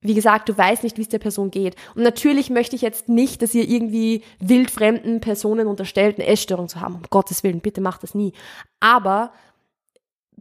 wie 0.00 0.14
gesagt, 0.14 0.48
du 0.48 0.56
weißt 0.56 0.84
nicht, 0.84 0.96
wie 0.96 1.02
es 1.02 1.08
der 1.08 1.18
Person 1.18 1.50
geht. 1.50 1.74
Und 1.94 2.02
natürlich 2.02 2.50
möchte 2.50 2.76
ich 2.76 2.82
jetzt 2.82 3.08
nicht, 3.08 3.42
dass 3.42 3.54
ihr 3.54 3.68
irgendwie 3.68 4.22
wildfremden 4.38 5.20
Personen 5.20 5.66
unterstellt, 5.66 6.18
eine 6.18 6.28
Essstörung 6.28 6.68
zu 6.68 6.80
haben. 6.80 6.94
Um 6.94 7.02
Gottes 7.10 7.42
Willen, 7.42 7.60
bitte 7.60 7.80
macht 7.80 8.04
das 8.04 8.14
nie. 8.14 8.32
Aber 8.78 9.32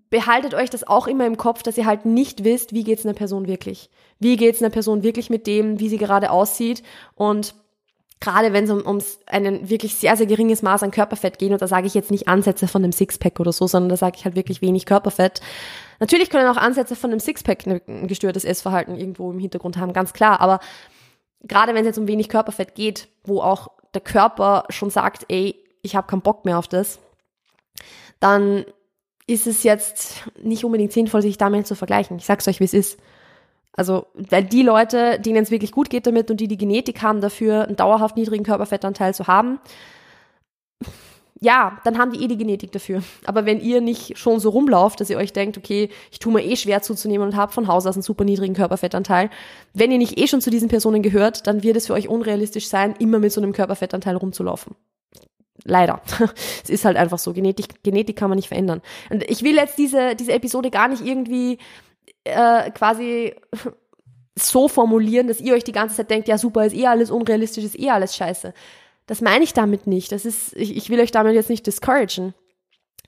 behaltet 0.10 0.54
euch 0.54 0.70
das 0.70 0.88
auch 0.88 1.08
immer 1.08 1.26
im 1.26 1.38
Kopf, 1.38 1.64
dass 1.64 1.78
ihr 1.78 1.86
halt 1.86 2.06
nicht 2.06 2.44
wisst, 2.44 2.74
wie 2.74 2.84
geht's 2.84 3.06
einer 3.06 3.16
Person 3.16 3.48
wirklich. 3.48 3.90
Wie 4.20 4.38
geht's 4.38 4.62
einer 4.62 4.70
Person 4.70 5.04
wirklich 5.04 5.30
mit 5.30 5.48
dem, 5.48 5.80
wie 5.80 5.90
sie 5.90 5.98
gerade 5.98 6.30
aussieht 6.32 6.84
und 7.16 7.56
gerade 8.20 8.54
wenn 8.54 8.64
es 8.64 8.70
um, 8.72 8.86
ums 8.86 9.20
ein 9.26 9.70
wirklich 9.70 9.96
sehr, 9.96 10.16
sehr 10.16 10.26
geringes 10.26 10.62
Maß 10.62 10.84
an 10.84 10.92
Körperfett 10.92 11.40
geht, 11.40 11.52
und 11.52 11.62
da 11.62 11.68
sage 11.68 11.88
ich 11.88 11.94
jetzt 11.94 12.12
nicht 12.12 12.28
Ansätze 12.28 12.68
von 12.68 12.84
einem 12.84 12.92
Sixpack 12.92 13.40
oder 13.40 13.52
so, 13.52 13.68
sondern 13.68 13.90
da 13.90 13.98
sage 13.98 14.18
ich 14.18 14.26
halt 14.26 14.36
wirklich 14.36 14.62
wenig 14.62 14.86
Körperfett, 14.86 15.42
Natürlich 16.00 16.30
können 16.30 16.48
auch 16.48 16.58
Ansätze 16.58 16.96
von 16.96 17.12
einem 17.12 17.20
Sixpack 17.20 17.66
ein 17.66 18.08
gestörtes 18.08 18.46
Essverhalten 18.46 18.96
irgendwo 18.96 19.32
im 19.32 19.40
Hintergrund 19.40 19.78
haben, 19.78 19.94
ganz 19.94 20.14
klar. 20.14 20.42
Aber 20.42 20.60
gerade 21.42 21.74
wenn 21.74 21.82
es 21.82 21.88
jetzt 21.88 21.98
um 21.98 22.08
wenig 22.08 22.30
Körperfett 22.30 22.76
geht, 22.76 23.08
wo 23.24 23.42
auch 23.42 23.70
der 23.94 24.02
Körper 24.02 24.66
schon 24.70 24.90
sagt, 24.90 25.26
ey, 25.30 25.56
ich 25.82 25.96
habe 25.96 26.08
keinen 26.08 26.22
Bock 26.22 26.46
mehr 26.46 26.60
auf 26.60 26.68
das, 26.68 27.00
dann 28.20 28.66
ist 29.26 29.48
es 29.48 29.64
jetzt 29.64 30.24
nicht 30.42 30.64
unbedingt 30.64 30.94
sinnvoll, 30.94 31.22
sich 31.22 31.38
damit 31.38 31.68
zu 31.68 31.76
vergleichen. 31.76 32.18
Ich 32.18 32.26
sag's 32.26 32.48
euch, 32.48 32.60
wie 32.60 32.66
es 32.66 32.74
ist. 32.74 33.00
Also, 33.78 34.08
weil 34.16 34.44
die 34.44 34.64
Leute, 34.64 35.20
denen 35.20 35.44
es 35.44 35.52
wirklich 35.52 35.72
gut 35.72 35.90
geht 35.90 36.08
damit 36.08 36.32
und 36.32 36.42
die 36.42 36.48
die 36.48 36.58
Genetik 36.58 37.04
haben 37.04 37.22
dafür, 37.22 37.66
einen 37.66 37.76
dauerhaft 37.76 38.18
niedrigen 38.18 38.44
Körperfettanteil 38.44 39.14
zu 39.14 39.28
haben, 39.28 39.60
ja, 41.40 41.80
dann 41.84 42.00
haben 42.00 42.12
die 42.12 42.24
eh 42.24 42.28
die 42.28 42.38
Genetik 42.38 42.72
dafür. 42.72 43.04
Aber 43.26 43.46
wenn 43.46 43.62
ihr 43.62 43.80
nicht 43.80 44.18
schon 44.18 44.40
so 44.40 44.50
rumlauft, 44.50 45.00
dass 45.00 45.12
ihr 45.12 45.18
euch 45.18 45.32
denkt, 45.32 45.58
okay, 45.58 45.90
ich 46.12 46.18
tue 46.18 46.34
mir 46.34 46.44
eh 46.44 46.56
schwer 46.56 46.82
zuzunehmen 46.82 47.28
und 47.28 47.36
habe 47.36 47.52
von 47.52 47.68
Haus 47.68 47.86
aus 47.86 47.96
einen 47.96 48.02
super 48.02 48.24
niedrigen 48.24 48.56
Körperfettanteil, 48.56 49.30
wenn 49.76 49.92
ihr 49.92 50.00
nicht 50.00 50.20
eh 50.20 50.28
schon 50.28 50.42
zu 50.42 50.50
diesen 50.50 50.70
Personen 50.70 51.04
gehört, 51.04 51.46
dann 51.46 51.62
wird 51.62 51.78
es 51.78 51.86
für 51.86 51.94
euch 51.94 52.10
unrealistisch 52.10 52.68
sein, 52.68 52.96
immer 52.98 53.20
mit 53.20 53.32
so 53.32 53.40
einem 53.40 53.54
Körperfettanteil 53.54 54.16
rumzulaufen. 54.16 54.76
Leider. 55.64 56.02
es 56.64 56.70
ist 56.70 56.86
halt 56.86 56.98
einfach 56.98 57.20
so. 57.20 57.34
Genetik, 57.34 57.84
Genetik 57.84 58.16
kann 58.16 58.30
man 58.30 58.38
nicht 58.38 58.48
verändern. 58.48 58.82
Und 59.12 59.24
ich 59.30 59.44
will 59.44 59.56
jetzt 59.56 59.78
diese, 59.78 60.16
diese 60.16 60.34
Episode 60.34 60.72
gar 60.72 60.88
nicht 60.88 61.06
irgendwie 61.06 61.60
äh, 62.28 62.72
quasi 62.72 63.36
so 64.36 64.68
formulieren, 64.68 65.28
dass 65.28 65.42
ihr 65.42 65.54
euch 65.54 65.64
die 65.64 65.72
ganze 65.72 65.96
Zeit 65.96 66.12
denkt, 66.12 66.28
ja 66.28 66.38
super, 66.38 66.66
ist 66.66 66.76
eh 66.76 66.88
alles 66.88 67.12
unrealistisch, 67.12 67.64
ist 67.64 67.80
eh 67.80 67.90
alles 67.90 68.16
scheiße. 68.16 68.54
Das 69.08 69.22
meine 69.22 69.44
ich 69.44 69.54
damit 69.54 69.88
nicht. 69.88 70.12
Das 70.12 70.26
ist, 70.26 70.56
ich, 70.56 70.76
ich 70.76 70.90
will 70.90 71.00
euch 71.00 71.12
damit 71.12 71.34
jetzt 71.34 71.50
nicht 71.50 71.66
discouragen. 71.66 72.34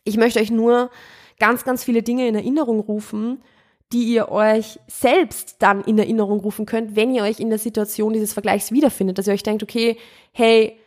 Ich 0.05 0.17
möchte 0.17 0.39
euch 0.39 0.49
nur 0.49 0.89
ganz, 1.39 1.63
ganz 1.65 1.83
viele 1.83 2.03
Dinge 2.03 2.27
in 2.27 2.35
Erinnerung 2.35 2.79
rufen, 2.79 3.43
die 3.91 4.03
ihr 4.03 4.29
euch 4.29 4.79
selbst 4.87 5.57
dann 5.59 5.83
in 5.83 5.97
Erinnerung 5.97 6.39
rufen 6.39 6.65
könnt, 6.65 6.95
wenn 6.95 7.13
ihr 7.13 7.23
euch 7.23 7.39
in 7.39 7.49
der 7.49 7.59
Situation 7.59 8.13
dieses 8.13 8.33
Vergleichs 8.33 8.71
wiederfindet, 8.71 9.17
dass 9.17 9.27
ihr 9.27 9.33
euch 9.33 9.43
denkt, 9.43 9.63
okay, 9.63 9.97
hey, 10.31 10.79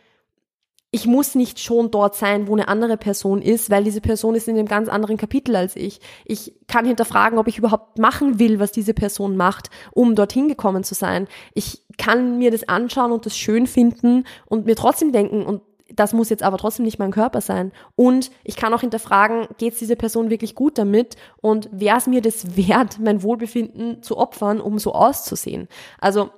ich 0.95 1.07
muss 1.07 1.33
nicht 1.33 1.59
schon 1.59 1.89
dort 1.89 2.13
sein, 2.13 2.47
wo 2.47 2.53
eine 2.53 2.67
andere 2.67 2.97
Person 2.97 3.41
ist, 3.41 3.71
weil 3.71 3.83
diese 3.83 3.99
Person 3.99 4.35
ist 4.35 4.47
in 4.47 4.59
einem 4.59 4.67
ganz 4.67 4.89
anderen 4.89 5.17
Kapitel 5.17 5.55
als 5.55 5.75
ich. 5.75 5.99
Ich 6.23 6.53
kann 6.67 6.85
hinterfragen, 6.85 7.39
ob 7.39 7.47
ich 7.47 7.57
überhaupt 7.57 7.97
machen 7.97 8.37
will, 8.37 8.59
was 8.59 8.71
diese 8.71 8.93
Person 8.93 9.35
macht, 9.35 9.71
um 9.91 10.13
dorthin 10.13 10.47
gekommen 10.47 10.83
zu 10.83 10.93
sein. 10.93 11.27
Ich 11.55 11.81
kann 11.97 12.37
mir 12.37 12.51
das 12.51 12.69
anschauen 12.69 13.11
und 13.11 13.25
das 13.25 13.35
schön 13.35 13.65
finden 13.65 14.25
und 14.45 14.67
mir 14.67 14.75
trotzdem 14.75 15.11
denken, 15.11 15.43
und 15.43 15.63
das 15.91 16.13
muss 16.13 16.29
jetzt 16.29 16.43
aber 16.43 16.59
trotzdem 16.59 16.85
nicht 16.85 16.99
mein 16.99 17.09
Körper 17.09 17.41
sein. 17.41 17.71
Und 17.95 18.29
ich 18.43 18.55
kann 18.55 18.71
auch 18.71 18.81
hinterfragen, 18.81 19.47
geht 19.57 19.73
es 19.73 19.79
dieser 19.79 19.95
Person 19.95 20.29
wirklich 20.29 20.53
gut 20.53 20.77
damit 20.77 21.15
und 21.41 21.69
wäre 21.71 21.97
es 21.97 22.05
mir 22.05 22.21
das 22.21 22.55
wert, 22.55 22.99
mein 23.03 23.23
Wohlbefinden 23.23 24.03
zu 24.03 24.15
opfern, 24.15 24.61
um 24.61 24.77
so 24.77 24.93
auszusehen? 24.93 25.67
Also 25.99 26.29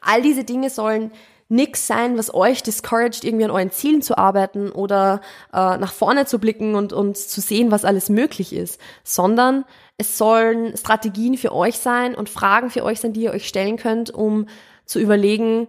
all 0.00 0.22
diese 0.22 0.44
Dinge 0.44 0.70
sollen 0.70 1.10
nix 1.50 1.88
sein, 1.88 2.16
was 2.16 2.32
euch 2.32 2.62
discouraged, 2.62 3.24
irgendwie 3.24 3.44
an 3.44 3.50
euren 3.50 3.72
Zielen 3.72 4.02
zu 4.02 4.16
arbeiten 4.16 4.70
oder 4.70 5.20
äh, 5.52 5.76
nach 5.76 5.92
vorne 5.92 6.24
zu 6.24 6.38
blicken 6.38 6.76
und, 6.76 6.92
und 6.92 7.18
zu 7.18 7.40
sehen, 7.40 7.72
was 7.72 7.84
alles 7.84 8.08
möglich 8.08 8.52
ist, 8.52 8.80
sondern 9.02 9.64
es 9.98 10.16
sollen 10.16 10.76
Strategien 10.76 11.36
für 11.36 11.52
euch 11.52 11.78
sein 11.78 12.14
und 12.14 12.28
Fragen 12.28 12.70
für 12.70 12.84
euch 12.84 13.00
sein, 13.00 13.12
die 13.12 13.22
ihr 13.22 13.32
euch 13.32 13.48
stellen 13.48 13.76
könnt, 13.76 14.10
um 14.10 14.46
zu 14.86 15.00
überlegen, 15.00 15.66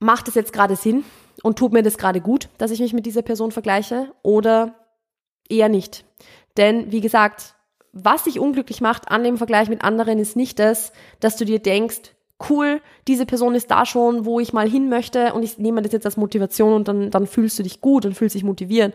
macht 0.00 0.28
es 0.28 0.34
jetzt 0.34 0.52
gerade 0.52 0.76
Sinn 0.76 1.02
und 1.42 1.58
tut 1.58 1.72
mir 1.72 1.82
das 1.82 1.96
gerade 1.96 2.20
gut, 2.20 2.50
dass 2.58 2.70
ich 2.70 2.80
mich 2.80 2.92
mit 2.92 3.06
dieser 3.06 3.22
Person 3.22 3.52
vergleiche 3.52 4.12
oder 4.22 4.74
eher 5.48 5.70
nicht. 5.70 6.04
Denn 6.58 6.92
wie 6.92 7.00
gesagt, 7.00 7.54
was 7.92 8.24
dich 8.24 8.38
unglücklich 8.38 8.82
macht 8.82 9.10
an 9.10 9.24
dem 9.24 9.38
Vergleich 9.38 9.70
mit 9.70 9.82
anderen 9.82 10.18
ist 10.18 10.36
nicht 10.36 10.58
das, 10.58 10.92
dass 11.20 11.36
du 11.36 11.46
dir 11.46 11.58
denkst, 11.58 12.14
cool, 12.48 12.80
diese 13.06 13.26
Person 13.26 13.54
ist 13.54 13.70
da 13.70 13.84
schon, 13.84 14.24
wo 14.24 14.40
ich 14.40 14.52
mal 14.52 14.68
hin 14.68 14.88
möchte 14.88 15.32
und 15.34 15.42
ich 15.42 15.58
nehme 15.58 15.82
das 15.82 15.92
jetzt 15.92 16.06
als 16.06 16.16
Motivation 16.16 16.72
und 16.72 16.88
dann, 16.88 17.10
dann 17.10 17.26
fühlst 17.26 17.58
du 17.58 17.62
dich 17.62 17.80
gut 17.80 18.06
und 18.06 18.14
fühlst 18.14 18.34
dich 18.34 18.44
motiviert. 18.44 18.94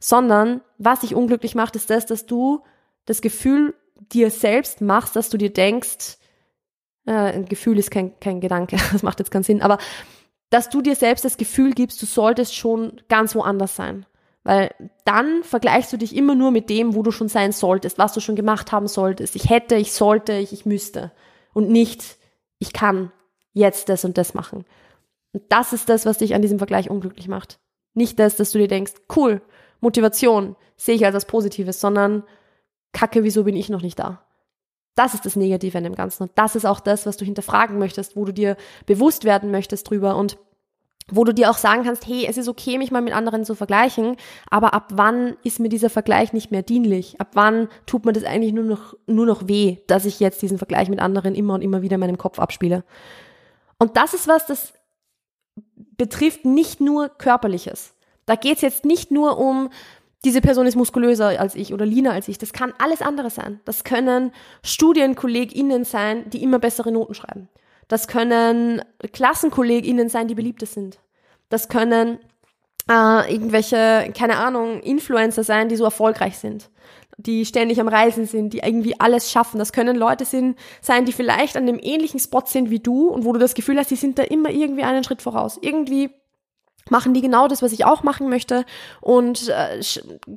Sondern 0.00 0.60
was 0.78 1.00
dich 1.00 1.14
unglücklich 1.14 1.54
macht, 1.54 1.76
ist 1.76 1.90
das, 1.90 2.06
dass 2.06 2.26
du 2.26 2.62
das 3.04 3.20
Gefühl 3.20 3.74
dir 4.12 4.30
selbst 4.30 4.80
machst, 4.80 5.14
dass 5.14 5.30
du 5.30 5.36
dir 5.36 5.52
denkst, 5.52 6.18
äh, 7.06 7.12
ein 7.12 7.46
Gefühl 7.46 7.78
ist 7.78 7.90
kein, 7.90 8.18
kein 8.18 8.40
Gedanke, 8.40 8.76
das 8.92 9.02
macht 9.02 9.18
jetzt 9.18 9.30
keinen 9.30 9.42
Sinn, 9.42 9.62
aber 9.62 9.78
dass 10.48 10.68
du 10.68 10.82
dir 10.82 10.96
selbst 10.96 11.24
das 11.24 11.36
Gefühl 11.36 11.72
gibst, 11.72 12.02
du 12.02 12.06
solltest 12.06 12.56
schon 12.56 13.00
ganz 13.08 13.34
woanders 13.34 13.76
sein. 13.76 14.04
Weil 14.42 14.74
dann 15.04 15.44
vergleichst 15.44 15.92
du 15.92 15.98
dich 15.98 16.16
immer 16.16 16.34
nur 16.34 16.50
mit 16.50 16.70
dem, 16.70 16.94
wo 16.94 17.02
du 17.02 17.10
schon 17.10 17.28
sein 17.28 17.52
solltest, 17.52 17.98
was 17.98 18.14
du 18.14 18.20
schon 18.20 18.36
gemacht 18.36 18.72
haben 18.72 18.88
solltest. 18.88 19.36
Ich 19.36 19.50
hätte, 19.50 19.76
ich 19.76 19.92
sollte, 19.92 20.32
ich, 20.32 20.52
ich 20.52 20.64
müsste. 20.64 21.12
Und 21.52 21.68
nicht, 21.68 22.16
ich 22.60 22.72
kann 22.72 23.10
jetzt 23.52 23.88
das 23.88 24.04
und 24.04 24.16
das 24.16 24.34
machen. 24.34 24.64
Und 25.32 25.42
das 25.48 25.72
ist 25.72 25.88
das, 25.88 26.06
was 26.06 26.18
dich 26.18 26.34
an 26.34 26.42
diesem 26.42 26.58
Vergleich 26.58 26.88
unglücklich 26.88 27.26
macht. 27.26 27.58
Nicht 27.94 28.18
das, 28.20 28.36
dass 28.36 28.52
du 28.52 28.58
dir 28.58 28.68
denkst, 28.68 28.92
cool, 29.16 29.42
Motivation 29.80 30.54
sehe 30.76 30.94
ich 30.94 31.04
als 31.04 31.14
was 31.14 31.24
Positives, 31.24 31.80
sondern 31.80 32.22
Kacke, 32.92 33.24
wieso 33.24 33.44
bin 33.44 33.56
ich 33.56 33.68
noch 33.68 33.82
nicht 33.82 33.98
da? 33.98 34.24
Das 34.94 35.14
ist 35.14 35.24
das 35.24 35.36
Negative 35.36 35.78
an 35.78 35.84
dem 35.84 35.94
Ganzen. 35.94 36.24
Und 36.24 36.32
das 36.34 36.54
ist 36.54 36.66
auch 36.66 36.80
das, 36.80 37.06
was 37.06 37.16
du 37.16 37.24
hinterfragen 37.24 37.78
möchtest, 37.78 38.16
wo 38.16 38.24
du 38.24 38.32
dir 38.32 38.56
bewusst 38.86 39.24
werden 39.24 39.50
möchtest 39.50 39.88
drüber 39.88 40.16
und 40.16 40.38
wo 41.12 41.24
du 41.24 41.34
dir 41.34 41.50
auch 41.50 41.58
sagen 41.58 41.84
kannst, 41.84 42.06
hey, 42.06 42.26
es 42.28 42.36
ist 42.36 42.48
okay, 42.48 42.78
mich 42.78 42.90
mal 42.90 43.02
mit 43.02 43.14
anderen 43.14 43.44
zu 43.44 43.54
vergleichen, 43.54 44.16
aber 44.50 44.74
ab 44.74 44.90
wann 44.94 45.36
ist 45.44 45.60
mir 45.60 45.68
dieser 45.68 45.90
Vergleich 45.90 46.32
nicht 46.32 46.50
mehr 46.50 46.62
dienlich? 46.62 47.20
Ab 47.20 47.30
wann 47.34 47.68
tut 47.86 48.04
mir 48.04 48.12
das 48.12 48.24
eigentlich 48.24 48.52
nur 48.52 48.64
noch, 48.64 48.94
nur 49.06 49.26
noch 49.26 49.48
weh, 49.48 49.78
dass 49.86 50.04
ich 50.04 50.20
jetzt 50.20 50.42
diesen 50.42 50.58
Vergleich 50.58 50.88
mit 50.88 51.00
anderen 51.00 51.34
immer 51.34 51.54
und 51.54 51.62
immer 51.62 51.82
wieder 51.82 51.94
in 51.94 52.00
meinem 52.00 52.18
Kopf 52.18 52.38
abspiele? 52.38 52.84
Und 53.78 53.96
das 53.96 54.14
ist 54.14 54.28
was, 54.28 54.46
das 54.46 54.74
betrifft 55.96 56.44
nicht 56.44 56.80
nur 56.80 57.08
Körperliches. 57.08 57.94
Da 58.26 58.34
geht 58.34 58.56
es 58.56 58.62
jetzt 58.62 58.84
nicht 58.84 59.10
nur 59.10 59.38
um 59.38 59.70
diese 60.24 60.40
Person 60.40 60.66
ist 60.66 60.76
muskulöser 60.76 61.40
als 61.40 61.54
ich 61.54 61.72
oder 61.72 61.86
leaner 61.86 62.12
als 62.12 62.28
ich. 62.28 62.38
Das 62.38 62.52
kann 62.52 62.74
alles 62.78 63.00
andere 63.00 63.30
sein. 63.30 63.60
Das 63.64 63.84
können 63.84 64.32
StudienkollegInnen 64.62 65.84
sein, 65.84 66.28
die 66.30 66.42
immer 66.42 66.58
bessere 66.58 66.92
Noten 66.92 67.14
schreiben. 67.14 67.48
Das 67.90 68.06
können 68.06 68.82
KlassenkollegInnen 69.12 70.08
sein, 70.08 70.28
die 70.28 70.36
beliebter 70.36 70.64
sind. 70.64 71.00
Das 71.48 71.68
können 71.68 72.20
äh, 72.88 73.34
irgendwelche, 73.34 74.12
keine 74.16 74.36
Ahnung, 74.36 74.80
Influencer 74.80 75.42
sein, 75.42 75.68
die 75.68 75.74
so 75.74 75.82
erfolgreich 75.82 76.38
sind, 76.38 76.70
die 77.16 77.44
ständig 77.44 77.80
am 77.80 77.88
Reisen 77.88 78.26
sind, 78.26 78.52
die 78.52 78.58
irgendwie 78.58 79.00
alles 79.00 79.32
schaffen. 79.32 79.58
Das 79.58 79.72
können 79.72 79.96
Leute 79.96 80.24
sind, 80.24 80.56
sein, 80.80 81.04
die 81.04 81.12
vielleicht 81.12 81.56
an 81.56 81.66
dem 81.66 81.80
ähnlichen 81.82 82.20
Spot 82.20 82.44
sind 82.46 82.70
wie 82.70 82.78
du 82.78 83.08
und 83.08 83.24
wo 83.24 83.32
du 83.32 83.40
das 83.40 83.54
Gefühl 83.54 83.76
hast, 83.76 83.90
die 83.90 83.96
sind 83.96 84.20
da 84.20 84.22
immer 84.22 84.50
irgendwie 84.50 84.84
einen 84.84 85.02
Schritt 85.02 85.20
voraus. 85.20 85.58
Irgendwie 85.60 86.10
machen 86.90 87.12
die 87.12 87.22
genau 87.22 87.48
das, 87.48 87.60
was 87.60 87.72
ich 87.72 87.84
auch 87.84 88.04
machen 88.04 88.28
möchte 88.28 88.64
und 89.00 89.48
äh, 89.48 89.80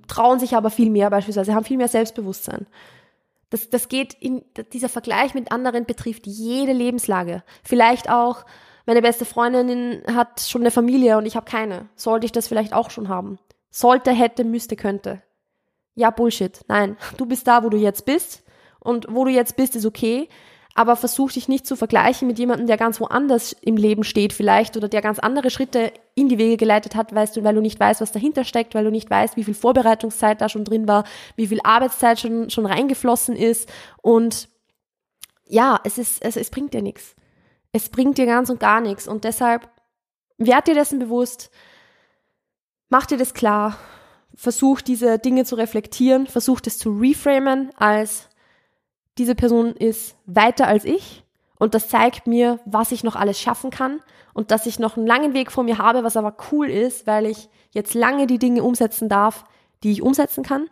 trauen 0.07 0.39
sich 0.39 0.55
aber 0.55 0.71
viel 0.71 0.89
mehr 0.89 1.11
beispielsweise, 1.11 1.53
haben 1.53 1.65
viel 1.65 1.77
mehr 1.77 1.87
Selbstbewusstsein. 1.87 2.65
Das, 3.53 3.69
das 3.69 3.87
geht 3.87 4.15
in, 4.15 4.43
dieser 4.73 4.89
Vergleich 4.89 5.35
mit 5.35 5.51
anderen 5.51 5.85
betrifft 5.85 6.25
jede 6.25 6.73
Lebenslage. 6.73 7.43
Vielleicht 7.63 8.09
auch, 8.09 8.47
meine 8.87 9.03
beste 9.03 9.25
Freundin 9.25 10.01
hat 10.11 10.41
schon 10.41 10.63
eine 10.63 10.71
Familie 10.71 11.19
und 11.19 11.27
ich 11.27 11.35
habe 11.35 11.45
keine. 11.45 11.87
Sollte 11.95 12.25
ich 12.25 12.31
das 12.31 12.47
vielleicht 12.47 12.73
auch 12.73 12.89
schon 12.89 13.09
haben? 13.09 13.37
Sollte, 13.69 14.09
hätte, 14.09 14.43
müsste, 14.43 14.75
könnte. 14.75 15.21
Ja, 15.93 16.09
Bullshit. 16.09 16.61
Nein, 16.67 16.97
du 17.17 17.27
bist 17.27 17.47
da, 17.47 17.63
wo 17.63 17.69
du 17.69 17.77
jetzt 17.77 18.05
bist 18.07 18.41
und 18.79 19.05
wo 19.07 19.23
du 19.23 19.29
jetzt 19.29 19.55
bist, 19.55 19.75
ist 19.75 19.85
okay 19.85 20.29
aber 20.75 20.95
versuch 20.95 21.31
dich 21.31 21.47
nicht 21.47 21.67
zu 21.67 21.75
vergleichen 21.75 22.27
mit 22.27 22.39
jemandem, 22.39 22.65
der 22.65 22.77
ganz 22.77 22.99
woanders 22.99 23.53
im 23.61 23.77
Leben 23.77 24.03
steht 24.03 24.33
vielleicht 24.33 24.75
oder 24.75 24.87
der 24.87 25.01
ganz 25.01 25.19
andere 25.19 25.51
Schritte 25.51 25.93
in 26.15 26.29
die 26.29 26.39
Wege 26.39 26.57
geleitet 26.57 26.95
hat, 26.95 27.13
weißt 27.13 27.37
du, 27.37 27.43
weil 27.43 27.55
du 27.55 27.61
nicht 27.61 27.79
weißt, 27.79 28.01
was 28.01 28.11
dahinter 28.11 28.43
steckt, 28.43 28.73
weil 28.73 28.83
du 28.83 28.89
nicht 28.89 29.09
weißt, 29.09 29.37
wie 29.37 29.43
viel 29.43 29.53
Vorbereitungszeit 29.53 30.41
da 30.41 30.49
schon 30.49 30.65
drin 30.65 30.87
war, 30.87 31.03
wie 31.35 31.47
viel 31.47 31.59
Arbeitszeit 31.63 32.19
schon, 32.19 32.49
schon 32.49 32.65
reingeflossen 32.65 33.35
ist. 33.35 33.71
Und 34.01 34.49
ja, 35.47 35.79
es 35.83 35.99
ist, 35.99 36.23
es, 36.23 36.37
es 36.37 36.49
bringt 36.49 36.73
dir 36.73 36.81
nichts. 36.81 37.15
Es 37.71 37.89
bringt 37.89 38.17
dir 38.17 38.25
ganz 38.25 38.49
und 38.49 38.59
gar 38.59 38.81
nichts. 38.81 39.07
Und 39.07 39.25
deshalb 39.25 39.69
werd 40.37 40.67
dir 40.67 40.73
dessen 40.73 40.97
bewusst, 40.97 41.51
mach 42.89 43.05
dir 43.05 43.17
das 43.17 43.35
klar, 43.35 43.77
versuch 44.33 44.81
diese 44.81 45.19
Dinge 45.19 45.45
zu 45.45 45.53
reflektieren, 45.55 46.25
versuch 46.25 46.61
das 46.61 46.79
zu 46.79 46.89
reframen 46.89 47.71
als 47.75 48.29
diese 49.17 49.35
Person 49.35 49.75
ist 49.75 50.15
weiter 50.25 50.67
als 50.67 50.85
ich 50.85 51.23
und 51.59 51.73
das 51.73 51.87
zeigt 51.87 52.27
mir, 52.27 52.59
was 52.65 52.91
ich 52.91 53.03
noch 53.03 53.15
alles 53.15 53.39
schaffen 53.39 53.69
kann 53.69 53.99
und 54.33 54.51
dass 54.51 54.65
ich 54.65 54.79
noch 54.79 54.97
einen 54.97 55.07
langen 55.07 55.33
Weg 55.33 55.51
vor 55.51 55.63
mir 55.63 55.77
habe, 55.77 56.03
was 56.03 56.17
aber 56.17 56.35
cool 56.51 56.69
ist, 56.69 57.05
weil 57.07 57.25
ich 57.25 57.49
jetzt 57.71 57.93
lange 57.93 58.27
die 58.27 58.39
Dinge 58.39 58.63
umsetzen 58.63 59.09
darf, 59.09 59.45
die 59.83 59.91
ich 59.91 60.01
umsetzen 60.01 60.43
kann 60.43 60.67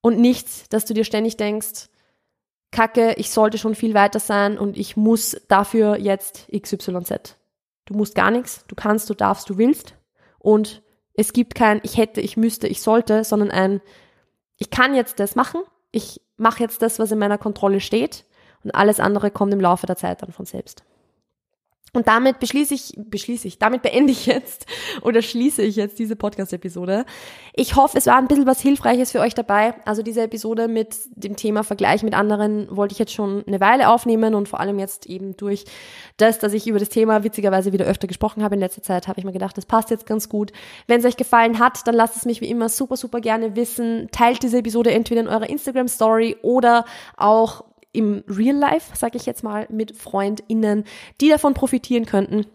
und 0.00 0.18
nicht, 0.18 0.72
dass 0.72 0.84
du 0.84 0.94
dir 0.94 1.04
ständig 1.04 1.36
denkst, 1.36 1.88
Kacke, 2.72 3.14
ich 3.18 3.30
sollte 3.30 3.58
schon 3.58 3.74
viel 3.74 3.94
weiter 3.94 4.18
sein 4.18 4.58
und 4.58 4.76
ich 4.76 4.96
muss 4.96 5.36
dafür 5.48 5.98
jetzt 5.98 6.48
XYZ. 6.50 7.36
Du 7.84 7.94
musst 7.94 8.14
gar 8.14 8.30
nichts, 8.30 8.64
du 8.66 8.74
kannst, 8.74 9.10
du 9.10 9.14
darfst, 9.14 9.48
du 9.48 9.58
willst 9.58 9.94
und 10.38 10.82
es 11.14 11.32
gibt 11.34 11.54
kein 11.54 11.80
ich 11.82 11.98
hätte, 11.98 12.20
ich 12.20 12.36
müsste, 12.36 12.66
ich 12.66 12.80
sollte, 12.80 13.24
sondern 13.24 13.50
ein 13.50 13.80
ich 14.56 14.70
kann 14.70 14.94
jetzt 14.94 15.20
das 15.20 15.34
machen, 15.34 15.60
ich 15.90 16.20
mache 16.42 16.62
jetzt 16.62 16.82
das, 16.82 16.98
was 16.98 17.12
in 17.12 17.18
meiner 17.18 17.38
Kontrolle 17.38 17.80
steht 17.80 18.24
und 18.64 18.74
alles 18.74 19.00
andere 19.00 19.30
kommt 19.30 19.54
im 19.54 19.60
Laufe 19.60 19.86
der 19.86 19.96
Zeit 19.96 20.22
dann 20.22 20.32
von 20.32 20.44
selbst. 20.44 20.84
Und 21.94 22.08
damit 22.08 22.38
beschließe 22.38 22.72
ich, 22.72 22.94
beschließe 22.96 23.46
ich, 23.46 23.58
damit 23.58 23.82
beende 23.82 24.12
ich 24.12 24.24
jetzt 24.24 24.64
oder 25.02 25.20
schließe 25.20 25.60
ich 25.60 25.76
jetzt 25.76 25.98
diese 25.98 26.16
Podcast-Episode. 26.16 27.04
Ich 27.52 27.76
hoffe, 27.76 27.98
es 27.98 28.06
war 28.06 28.16
ein 28.16 28.28
bisschen 28.28 28.46
was 28.46 28.62
Hilfreiches 28.62 29.12
für 29.12 29.20
euch 29.20 29.34
dabei. 29.34 29.74
Also 29.84 30.02
diese 30.02 30.22
Episode 30.22 30.68
mit 30.68 30.96
dem 31.16 31.36
Thema 31.36 31.64
Vergleich 31.64 32.02
mit 32.02 32.14
anderen 32.14 32.74
wollte 32.74 32.92
ich 32.92 32.98
jetzt 32.98 33.12
schon 33.12 33.44
eine 33.46 33.60
Weile 33.60 33.90
aufnehmen 33.90 34.34
und 34.34 34.48
vor 34.48 34.58
allem 34.58 34.78
jetzt 34.78 35.04
eben 35.04 35.36
durch 35.36 35.66
das, 36.16 36.38
dass 36.38 36.54
ich 36.54 36.66
über 36.66 36.78
das 36.78 36.88
Thema 36.88 37.24
witzigerweise 37.24 37.74
wieder 37.74 37.84
öfter 37.84 38.06
gesprochen 38.06 38.42
habe 38.42 38.54
in 38.54 38.60
letzter 38.62 38.82
Zeit, 38.82 39.06
habe 39.06 39.20
ich 39.20 39.26
mir 39.26 39.32
gedacht, 39.32 39.58
das 39.58 39.66
passt 39.66 39.90
jetzt 39.90 40.06
ganz 40.06 40.30
gut. 40.30 40.50
Wenn 40.86 41.00
es 41.00 41.04
euch 41.04 41.18
gefallen 41.18 41.58
hat, 41.58 41.86
dann 41.86 41.94
lasst 41.94 42.16
es 42.16 42.24
mich 42.24 42.40
wie 42.40 42.48
immer 42.48 42.70
super, 42.70 42.96
super 42.96 43.20
gerne 43.20 43.54
wissen. 43.54 44.08
Teilt 44.12 44.42
diese 44.42 44.56
Episode 44.56 44.92
entweder 44.92 45.20
in 45.20 45.28
eurer 45.28 45.50
Instagram-Story 45.50 46.38
oder 46.40 46.86
auch 47.18 47.64
im 47.92 48.24
Real 48.28 48.56
Life, 48.56 48.96
sage 48.96 49.16
ich 49.16 49.26
jetzt 49.26 49.44
mal, 49.44 49.66
mit 49.70 49.96
FreundInnen, 49.96 50.84
die 51.20 51.28
davon 51.28 51.54
profitieren 51.54 52.06
könnten. 52.06 52.46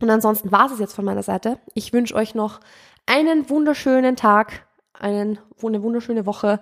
Und 0.00 0.10
ansonsten 0.10 0.52
war 0.52 0.70
es 0.70 0.78
jetzt 0.78 0.94
von 0.94 1.04
meiner 1.04 1.22
Seite. 1.22 1.58
Ich 1.74 1.92
wünsche 1.92 2.14
euch 2.14 2.34
noch 2.34 2.60
einen 3.06 3.48
wunderschönen 3.48 4.16
Tag, 4.16 4.66
einen, 4.92 5.38
eine 5.62 5.82
wunderschöne 5.82 6.26
Woche. 6.26 6.60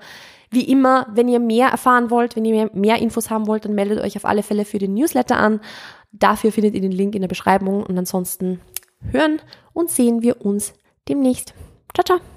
Wie 0.51 0.70
immer, 0.70 1.07
wenn 1.11 1.29
ihr 1.29 1.40
mehr 1.40 1.68
erfahren 1.68 2.11
wollt, 2.11 2.37
wenn 2.37 2.44
ihr 2.44 2.53
mehr, 2.53 2.70
mehr 2.75 2.98
Infos 2.98 3.31
haben 3.31 3.46
wollt, 3.46 3.64
dann 3.64 3.75
meldet 3.75 4.01
euch 4.01 4.16
auf 4.16 4.25
alle 4.25 4.42
Fälle 4.42 4.64
für 4.64 4.79
den 4.79 4.94
Newsletter 4.94 5.37
an. 5.37 5.61
Dafür 6.12 6.53
findet 6.53 6.75
ihr 6.75 6.83
den 6.83 6.92
Link 6.92 7.14
in 7.14 7.22
der 7.22 7.29
Beschreibung 7.29 7.83
und 7.83 7.98
ansonsten 7.98 8.61
hören 9.11 9.40
und 9.72 9.90
sehen 9.90 10.22
wir 10.22 10.44
uns 10.44 10.75
demnächst. 11.09 11.55
Ciao, 11.94 12.05
ciao. 12.05 12.31